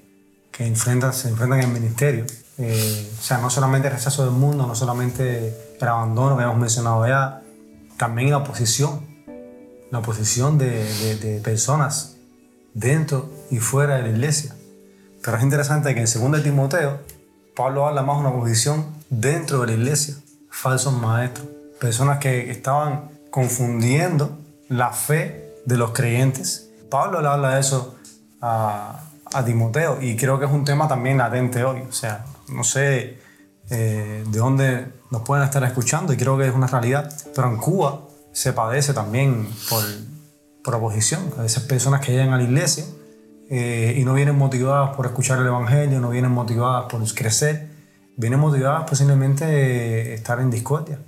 que 0.51 0.65
enfrentan, 0.65 1.13
se 1.13 1.29
enfrentan 1.29 1.59
en 1.59 1.65
el 1.69 1.71
ministerio, 1.73 2.25
eh, 2.57 3.09
o 3.17 3.21
sea, 3.21 3.39
no 3.39 3.49
solamente 3.49 3.87
el 3.87 3.93
rechazo 3.95 4.23
del 4.23 4.33
mundo, 4.33 4.67
no 4.67 4.75
solamente 4.75 5.75
el 5.79 5.87
abandono 5.87 6.37
que 6.37 6.43
hemos 6.43 6.57
mencionado 6.57 7.07
ya, 7.07 7.41
también 7.97 8.29
la 8.29 8.37
oposición, 8.37 9.01
la 9.89 9.99
oposición 9.99 10.57
de, 10.57 10.69
de- 10.83 11.15
de 11.17 11.39
personas 11.41 12.17
dentro 12.73 13.29
y 13.49 13.57
fuera 13.57 13.95
de 13.97 14.03
la 14.03 14.09
iglesia. 14.09 14.55
Pero 15.23 15.37
es 15.37 15.43
interesante 15.43 15.93
que 15.95 16.01
en 16.01 16.31
2 16.31 16.43
Timoteo, 16.43 16.99
Pablo 17.55 17.87
habla 17.87 18.01
más 18.03 18.17
de 18.17 18.21
una 18.21 18.29
oposición 18.29 18.85
dentro 19.09 19.61
de 19.61 19.67
la 19.67 19.73
iglesia, 19.73 20.15
falsos 20.49 20.93
maestros, 20.93 21.47
personas 21.79 22.19
que 22.19 22.49
estaban 22.51 23.09
confundiendo 23.29 24.37
la 24.69 24.91
fe 24.91 25.50
de 25.65 25.77
los 25.77 25.91
creyentes. 25.91 26.69
Pablo 26.89 27.21
le 27.21 27.27
habla 27.27 27.55
de 27.55 27.61
eso 27.61 27.95
a, 28.41 29.11
a 29.33 29.45
Timoteo 29.45 30.01
y 30.01 30.15
creo 30.15 30.39
que 30.39 30.45
es 30.45 30.51
un 30.51 30.65
tema 30.65 30.87
también 30.87 31.17
latente 31.17 31.63
hoy. 31.63 31.81
O 31.87 31.91
sea, 31.91 32.25
no 32.49 32.63
sé 32.63 33.19
eh, 33.69 34.23
de 34.27 34.39
dónde 34.39 34.87
nos 35.09 35.21
pueden 35.21 35.45
estar 35.45 35.63
escuchando 35.63 36.13
y 36.13 36.17
creo 36.17 36.37
que 36.37 36.47
es 36.47 36.53
una 36.53 36.67
realidad, 36.67 37.13
pero 37.35 37.47
en 37.49 37.57
Cuba 37.57 38.07
se 38.31 38.53
padece 38.53 38.93
también 38.93 39.47
por, 39.69 39.83
por 40.63 40.75
oposición. 40.75 41.31
A 41.37 41.43
veces 41.43 41.63
personas 41.63 42.01
que 42.01 42.11
llegan 42.11 42.33
a 42.33 42.37
la 42.37 42.43
iglesia 42.43 42.85
eh, 43.49 43.95
y 43.97 44.05
no 44.05 44.13
vienen 44.13 44.37
motivadas 44.37 44.95
por 44.95 45.05
escuchar 45.05 45.39
el 45.39 45.47
Evangelio, 45.47 45.99
no 45.99 46.09
vienen 46.09 46.31
motivadas 46.31 46.85
por 46.89 47.03
crecer, 47.13 47.69
vienen 48.15 48.39
motivadas 48.39 48.89
posiblemente 48.89 49.45
eh, 49.45 50.13
estar 50.13 50.39
en 50.39 50.49
discordia, 50.49 50.99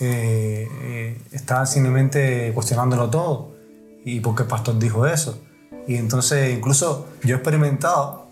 eh, 0.00 1.18
estar 1.32 1.66
simplemente 1.66 2.52
cuestionándolo 2.54 3.10
todo 3.10 3.57
y 4.16 4.20
porque 4.20 4.42
el 4.42 4.48
pastor 4.48 4.78
dijo 4.78 5.06
eso. 5.06 5.40
Y 5.86 5.96
entonces 5.96 6.56
incluso 6.56 7.08
yo 7.22 7.34
he 7.34 7.38
experimentado 7.38 8.28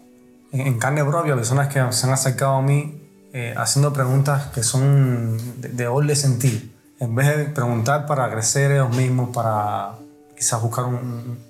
en, 0.52 0.78
carne 0.78 1.04
propia 1.04 1.34
personas 1.34 1.68
que 1.68 1.80
se 1.92 2.06
han 2.06 2.12
acercado 2.12 2.54
a 2.56 2.62
mí 2.62 3.02
eh, 3.32 3.54
haciendo 3.56 3.92
preguntas 3.92 4.46
que 4.54 4.62
son 4.62 5.38
de, 5.60 5.68
de 5.70 5.84
doble 5.84 6.14
sentido. 6.16 6.60
En 6.98 7.14
vez 7.14 7.36
de 7.36 7.44
preguntar 7.46 8.06
para 8.06 8.30
crecer 8.30 8.72
ellos 8.72 8.94
mismos, 8.96 9.30
para 9.34 9.96
quizás 10.36 10.62
buscar 10.62 10.84
un, 10.86 10.96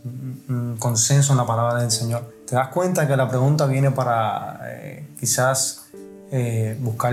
un- 0.05 0.45
un 0.49 0.77
consenso 0.79 1.33
en 1.33 1.39
la 1.39 1.47
palabra 1.47 1.81
del 1.81 1.91
Señor, 1.91 2.33
te 2.47 2.55
das 2.57 2.69
cuenta 2.69 3.07
que 3.07 3.17
la 3.17 3.29
pregunta 3.29 3.67
viene 3.67 3.91
para 3.91 4.61
eh, 4.65 5.09
quizás 5.21 5.87
eh, 6.31 6.77
buscar 6.81 7.13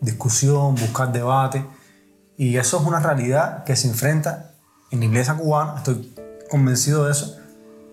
discusión, 0.00 0.74
buscar 0.74 1.12
debate. 1.12 1.64
Y 2.36 2.56
eso 2.56 2.78
es 2.80 2.86
una 2.86 2.98
realidad 3.00 3.64
que 3.64 3.76
se 3.76 3.88
enfrenta 3.88 4.52
en 4.90 5.00
la 5.00 5.06
iglesia 5.06 5.34
cubana, 5.34 5.76
estoy 5.78 6.11
convencido 6.52 7.06
de 7.06 7.12
eso, 7.12 7.36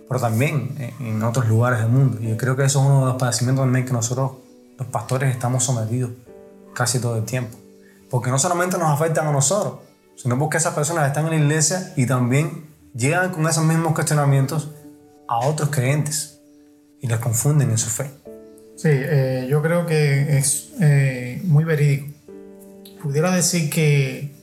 pero 0.08 0.19
también 0.19 0.76
en- 1.00 1.24
otros 1.24 1.48
lugares 1.48 1.80
del 1.80 1.89
mundo. 1.89 2.17
Y 2.22 2.30
yo 2.30 2.38
creo 2.38 2.56
que 2.56 2.63
eso 2.65 2.80
es 2.82 2.86
uno 2.86 3.00
de 3.02 3.06
los 3.08 3.15
padecimientos 3.15 3.63
también 3.65 3.86
que 3.86 3.93
nosotros, 3.93 4.32
los 4.78 4.88
pastores, 4.89 5.34
estamos 5.34 5.63
sometidos 5.63 6.12
casi 6.74 7.00
todo 7.00 7.15
el 7.17 7.24
tiempo. 7.24 7.58
Porque 8.10 8.30
no 8.30 8.38
solamente 8.38 8.78
nos 8.78 8.89
afectan 8.89 9.28
a 9.28 9.32
nosotros, 9.32 9.80
sino 10.15 10.38
porque 10.38 10.58
esas 10.58 10.74
personas 10.74 11.08
están 11.08 11.26
en 11.26 11.32
la 11.32 11.38
iglesia 11.38 11.93
y 11.95 12.06
también 12.06 12.65
llegan 12.93 13.32
con 13.32 13.48
esos 13.48 13.63
mismos 13.63 13.93
cuestionamientos 13.93 14.69
a 15.28 15.39
otros 15.45 15.69
creyentes 15.69 16.39
y 17.02 17.08
les 17.08 17.19
confunden 17.19 17.69
en 17.72 17.78
su 17.78 17.89
fe. 17.89 18.12
Sí, 18.76 18.89
eh, 18.91 19.48
yo 19.50 19.62
creo 19.62 19.86
que 19.86 20.38
es 20.38 20.69
eh, 20.82 21.41
muy 21.45 21.63
verídico. 21.63 22.08
Pudiera 23.02 23.32
decir 23.32 23.69
que, 23.69 24.34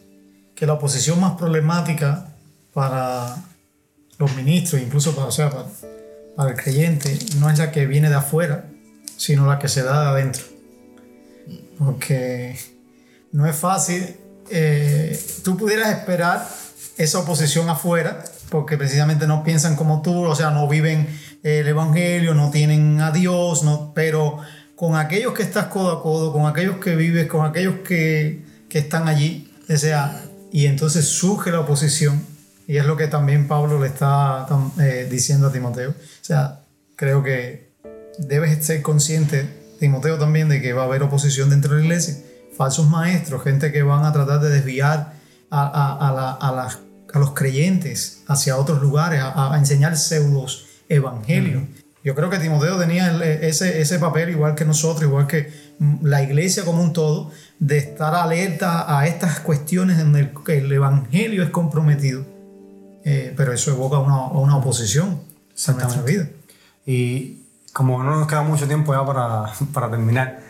que 0.55 0.67
la 0.67 0.75
oposición 0.75 1.21
más 1.21 1.33
problemática 1.37 2.29
para 2.73 3.37
los 4.19 4.35
ministros, 4.35 4.81
incluso 4.81 5.15
para, 5.15 5.29
o 5.29 5.33
sea, 5.33 5.51
para, 5.51 6.51
el 6.51 6.57
creyente, 6.57 7.19
no 7.39 7.51
es 7.51 7.59
la 7.59 7.71
que 7.71 7.87
viene 7.87 8.09
de 8.09 8.17
afuera, 8.17 8.67
sino 9.17 9.47
la 9.47 9.59
que 9.59 9.69
se 9.69 9.83
da 9.83 10.03
de 10.03 10.09
adentro. 10.09 10.45
Porque 11.79 12.59
no 13.33 13.47
es 13.47 13.57
fácil. 13.57 14.17
eh, 14.51 15.19
tú 15.43 15.57
pudieras 15.57 15.91
esperar 15.91 16.47
esa 16.97 17.19
oposición 17.19 17.69
afuera, 17.69 18.25
porque 18.51 18.77
precisamente 18.77 19.27
no 19.27 19.43
piensan 19.43 19.77
como 19.77 20.03
tú, 20.03 20.25
o 20.25 20.35
sea, 20.35 20.51
no 20.51 20.69
viven 20.69 21.09
el 21.43 21.67
Evangelio, 21.67 22.35
no 22.35 22.51
tienen 22.51 23.01
a 23.01 23.11
Dios, 23.11 23.63
no, 23.63 23.93
pero 23.95 24.39
con 24.75 24.97
aquellos 24.97 25.33
que 25.33 25.43
estás 25.43 25.67
codo 25.67 25.93
a 25.93 26.03
codo, 26.03 26.33
con 26.33 26.47
aquellos 26.47 26.77
que 26.77 26.97
vives, 26.97 27.27
con 27.27 27.45
aquellos 27.45 27.77
que, 27.87 28.45
que 28.69 28.79
están 28.79 29.09
allí, 29.09 29.51
sea, 29.69 30.23
y 30.53 30.67
entonces 30.67 31.07
surge 31.07 31.51
la 31.51 31.61
oposición, 31.61 32.25
y 32.67 32.77
es 32.77 32.87
lo 32.87 32.97
que 32.97 33.07
también 33.07 33.47
Pablo 33.47 33.81
le 33.81 33.89
está 33.89 34.47
eh, 34.81 35.07
diciendo 35.11 35.49
a 35.49 35.53
Timoteo. 35.53 35.91
O 35.91 35.95
sea, 36.25 36.61
creo 36.97 37.23
que 37.23 37.71
debes 38.19 38.65
ser 38.65 38.83
consciente 38.83 39.47
Timoteo 39.79 40.19
también, 40.19 40.49
de 40.49 40.61
que 40.61 40.73
va 40.73 40.83
a 40.83 40.85
haber 40.87 41.03
oposición 41.03 41.51
dentro 41.51 41.75
de 41.75 41.81
la 41.81 41.85
iglesia, 41.85 42.17
falsos 42.57 42.89
maestros, 42.89 43.43
gente 43.43 43.73
que 43.73 43.83
van 43.83 44.05
a 44.05 44.13
tratar 44.13 44.41
de 44.41 44.49
desviar 44.49 45.13
a, 45.51 46.81
los 47.15 47.31
creyentes 47.33 48.23
hacia 48.27 48.57
otros 48.57 48.81
lugares, 48.83 49.21
a, 49.23 49.55
enseñar 49.59 49.97
pseudos 49.97 50.67
evangelios. 50.89 51.65
Yo 52.03 52.15
creo 52.15 52.31
que 52.31 52.39
Timoteo 52.39 52.79
tenía 52.79 53.13
ese, 53.43 53.81
ese 53.81 53.99
papel, 53.99 54.31
igual 54.31 54.55
que 54.55 54.65
nosotros, 54.65 55.03
igual 55.03 55.27
que 55.27 55.51
la 56.03 56.23
iglesia 56.23 56.65
como 56.65 56.83
un 56.83 56.93
todo, 56.93 57.31
de 57.59 57.79
estar 57.79 58.15
alerta 58.15 58.99
a 58.99 59.07
estas 59.07 59.41
cuestiones 59.41 59.99
en 59.99 60.15
el 60.15 60.31
que 60.45 60.59
el 60.59 60.73
evangelio 60.73 61.43
es 61.43 61.51
comprometido. 61.51 62.36
Eh, 63.09 63.33
pero 63.37 63.53
eso 63.53 63.71
evoca 63.71 63.99
una, 64.01 64.27
una 64.27 64.57
oposición 64.57 65.21
a 65.69 65.73
nuestra 65.73 66.03
vida. 66.03 66.29
Y 66.85 67.45
como 67.73 68.03
no 68.03 68.17
nos 68.17 68.27
queda 68.27 68.43
mucho 68.43 68.67
tiempo 68.67 68.93
ya 68.93 69.07
para, 69.07 69.53
para 69.73 69.89
terminar, 69.89 70.41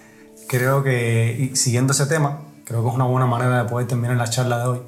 creo 0.49 0.83
que 0.83 1.51
siguiendo 1.55 1.93
ese 1.93 2.07
tema, 2.07 2.41
creo 2.65 2.83
que 2.83 2.89
es 2.89 2.95
una 2.95 3.05
buena 3.05 3.27
manera 3.27 3.63
de 3.63 3.69
poder 3.69 3.87
terminar 3.87 4.17
la 4.17 4.31
charla 4.31 4.59
de 4.59 4.65
hoy, 4.69 4.81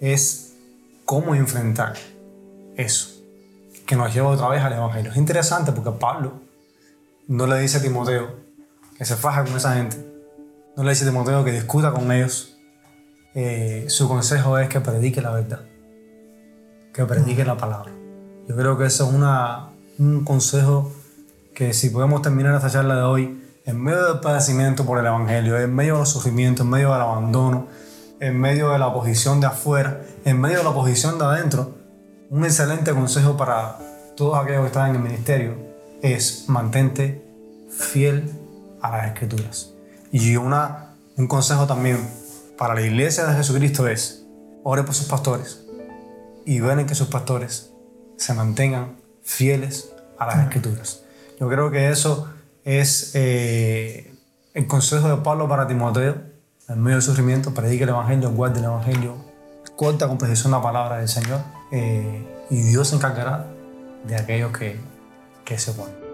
es 0.00 0.54
cómo 1.04 1.36
enfrentar 1.36 1.94
eso 2.76 3.10
que 3.86 3.94
nos 3.94 4.12
lleva 4.12 4.30
otra 4.30 4.48
vez 4.48 4.60
al 4.60 4.72
Evangelio. 4.72 5.12
Es 5.12 5.16
interesante 5.16 5.70
porque 5.70 5.92
Pablo 5.92 6.40
no 7.28 7.46
le 7.46 7.60
dice 7.60 7.78
a 7.78 7.80
Timoteo 7.80 8.34
que 8.98 9.04
se 9.04 9.14
faja 9.14 9.44
con 9.44 9.56
esa 9.56 9.74
gente, 9.76 10.04
no 10.76 10.82
le 10.82 10.90
dice 10.90 11.04
a 11.04 11.08
Timoteo 11.08 11.44
que 11.44 11.52
discuta 11.52 11.92
con 11.92 12.10
ellos. 12.10 12.56
Eh, 13.36 13.84
su 13.88 14.08
consejo 14.08 14.58
es 14.58 14.68
que 14.68 14.80
predique 14.80 15.22
la 15.22 15.30
verdad, 15.30 15.60
que 16.92 17.04
predique 17.04 17.44
la 17.44 17.56
palabra. 17.56 17.92
Yo 18.48 18.56
creo 18.56 18.78
que 18.78 18.86
eso 18.86 19.06
es 19.06 19.12
una, 19.14 19.70
un 19.98 20.24
consejo 20.24 20.90
que 21.54 21.72
si 21.74 21.90
podemos 21.90 22.22
terminar 22.22 22.54
esta 22.54 22.70
charla 22.70 22.96
de 22.96 23.02
hoy, 23.02 23.44
en 23.64 23.82
medio 23.82 24.06
del 24.06 24.20
padecimiento 24.20 24.86
por 24.86 24.98
el 24.98 25.06
Evangelio, 25.06 25.58
en 25.58 25.74
medio 25.74 25.98
del 25.98 26.06
sufrimiento, 26.06 26.62
en 26.62 26.70
medio 26.70 26.92
del 26.92 27.02
abandono, 27.02 27.66
en 28.20 28.40
medio 28.40 28.70
de 28.70 28.78
la 28.78 28.86
oposición 28.86 29.40
de 29.40 29.46
afuera, 29.46 30.02
en 30.24 30.40
medio 30.40 30.58
de 30.58 30.64
la 30.64 30.70
oposición 30.70 31.18
de 31.18 31.24
adentro, 31.26 31.74
un 32.30 32.44
excelente 32.44 32.92
consejo 32.92 33.36
para 33.36 33.78
todos 34.16 34.38
aquellos 34.38 34.62
que 34.62 34.66
están 34.68 34.90
en 34.90 34.96
el 34.96 35.02
ministerio 35.02 35.54
es 36.02 36.44
mantente 36.48 37.24
fiel 37.70 38.32
a 38.80 38.90
las 38.90 39.06
escrituras. 39.08 39.74
Y 40.10 40.36
una, 40.36 40.94
un 41.16 41.26
consejo 41.26 41.66
también 41.66 41.98
para 42.56 42.74
la 42.74 42.80
iglesia 42.80 43.26
de 43.26 43.34
Jesucristo 43.34 43.86
es, 43.86 44.24
ore 44.64 44.82
por 44.84 44.94
sus 44.94 45.06
pastores 45.06 45.67
y 46.48 46.60
ven 46.60 46.86
que 46.86 46.94
sus 46.94 47.08
pastores 47.08 47.74
se 48.16 48.32
mantengan 48.32 48.96
fieles 49.22 49.92
a 50.18 50.24
las 50.24 50.38
escrituras. 50.38 51.02
Yo 51.38 51.46
creo 51.46 51.70
que 51.70 51.90
eso 51.90 52.26
es 52.64 53.10
eh, 53.12 54.14
el 54.54 54.66
consejo 54.66 55.10
de 55.10 55.16
Pablo 55.18 55.46
para 55.46 55.68
Timoteo, 55.68 56.16
en 56.66 56.82
medio 56.82 56.96
del 56.96 57.02
sufrimiento, 57.02 57.52
predique 57.52 57.82
el 57.84 57.90
Evangelio, 57.90 58.30
guarde 58.30 58.60
el 58.60 58.64
Evangelio, 58.64 59.16
corta 59.76 60.08
con 60.08 60.16
precisión 60.16 60.52
la 60.52 60.62
palabra 60.62 60.96
del 60.96 61.08
Señor 61.08 61.42
eh, 61.70 62.26
y 62.48 62.62
Dios 62.62 62.88
se 62.88 62.96
encargará 62.96 63.46
de 64.06 64.16
aquellos 64.16 64.50
que, 64.56 64.80
que 65.44 65.58
se 65.58 65.72
ponen. 65.72 66.07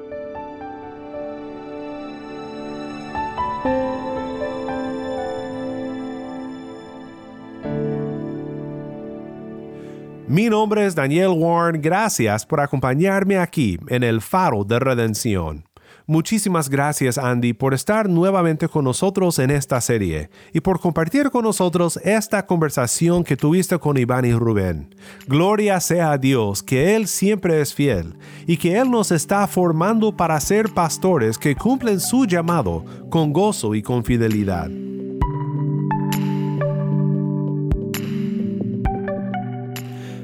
Mi 10.35 10.49
nombre 10.49 10.85
es 10.85 10.97
Daniel 10.97 11.29
Warren, 11.29 11.81
gracias 11.81 12.45
por 12.45 12.59
acompañarme 12.59 13.39
aquí 13.39 13.79
en 13.87 14.03
el 14.03 14.21
Faro 14.21 14.65
de 14.65 14.81
Redención. 14.81 15.65
Muchísimas 16.09 16.69
gracias 16.69 17.19
Andy 17.19 17.53
por 17.53 17.73
estar 17.73 18.09
nuevamente 18.09 18.67
con 18.67 18.83
nosotros 18.83 19.39
en 19.39 19.53
esta 19.53 19.81
serie 19.81 20.31
y 20.53 20.59
por 20.59 20.81
compartir 20.81 21.31
con 21.31 21.45
nosotros 21.45 22.01
esta 22.03 22.47
conversación 22.47 23.23
que 23.23 23.37
tuviste 23.37 23.79
con 23.79 23.97
Iván 23.97 24.25
y 24.25 24.33
Rubén. 24.33 24.93
Gloria 25.29 25.79
sea 25.79 26.11
a 26.11 26.19
Dios 26.19 26.65
que 26.65 26.97
Él 26.97 27.07
siempre 27.07 27.61
es 27.61 27.73
fiel 27.73 28.17
y 28.45 28.57
que 28.57 28.77
Él 28.77 28.91
nos 28.91 29.13
está 29.13 29.47
formando 29.47 30.17
para 30.17 30.41
ser 30.41 30.75
pastores 30.75 31.39
que 31.39 31.55
cumplen 31.55 32.01
su 32.01 32.27
llamado 32.27 32.85
con 33.09 33.33
gozo 33.33 33.73
y 33.77 33.83
con 33.83 34.03
fidelidad. 34.03 34.69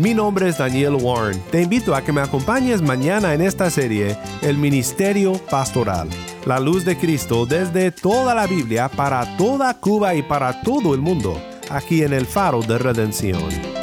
Mi 0.00 0.14
nombre 0.14 0.48
es 0.48 0.56
Daniel 0.56 0.94
Warren. 0.94 1.38
Te 1.50 1.60
invito 1.60 1.94
a 1.94 2.00
que 2.00 2.10
me 2.10 2.22
acompañes 2.22 2.80
mañana 2.80 3.34
en 3.34 3.42
esta 3.42 3.68
serie, 3.68 4.16
El 4.40 4.56
Ministerio 4.56 5.34
Pastoral. 5.50 6.08
La 6.46 6.58
luz 6.58 6.86
de 6.86 6.96
Cristo 6.96 7.44
desde 7.44 7.90
toda 7.90 8.34
la 8.34 8.46
Biblia 8.46 8.88
para 8.88 9.36
toda 9.36 9.78
Cuba 9.78 10.14
y 10.14 10.22
para 10.22 10.62
todo 10.62 10.94
el 10.94 11.02
mundo, 11.02 11.38
aquí 11.68 12.02
en 12.02 12.14
el 12.14 12.24
Faro 12.24 12.62
de 12.62 12.78
Redención. 12.78 13.79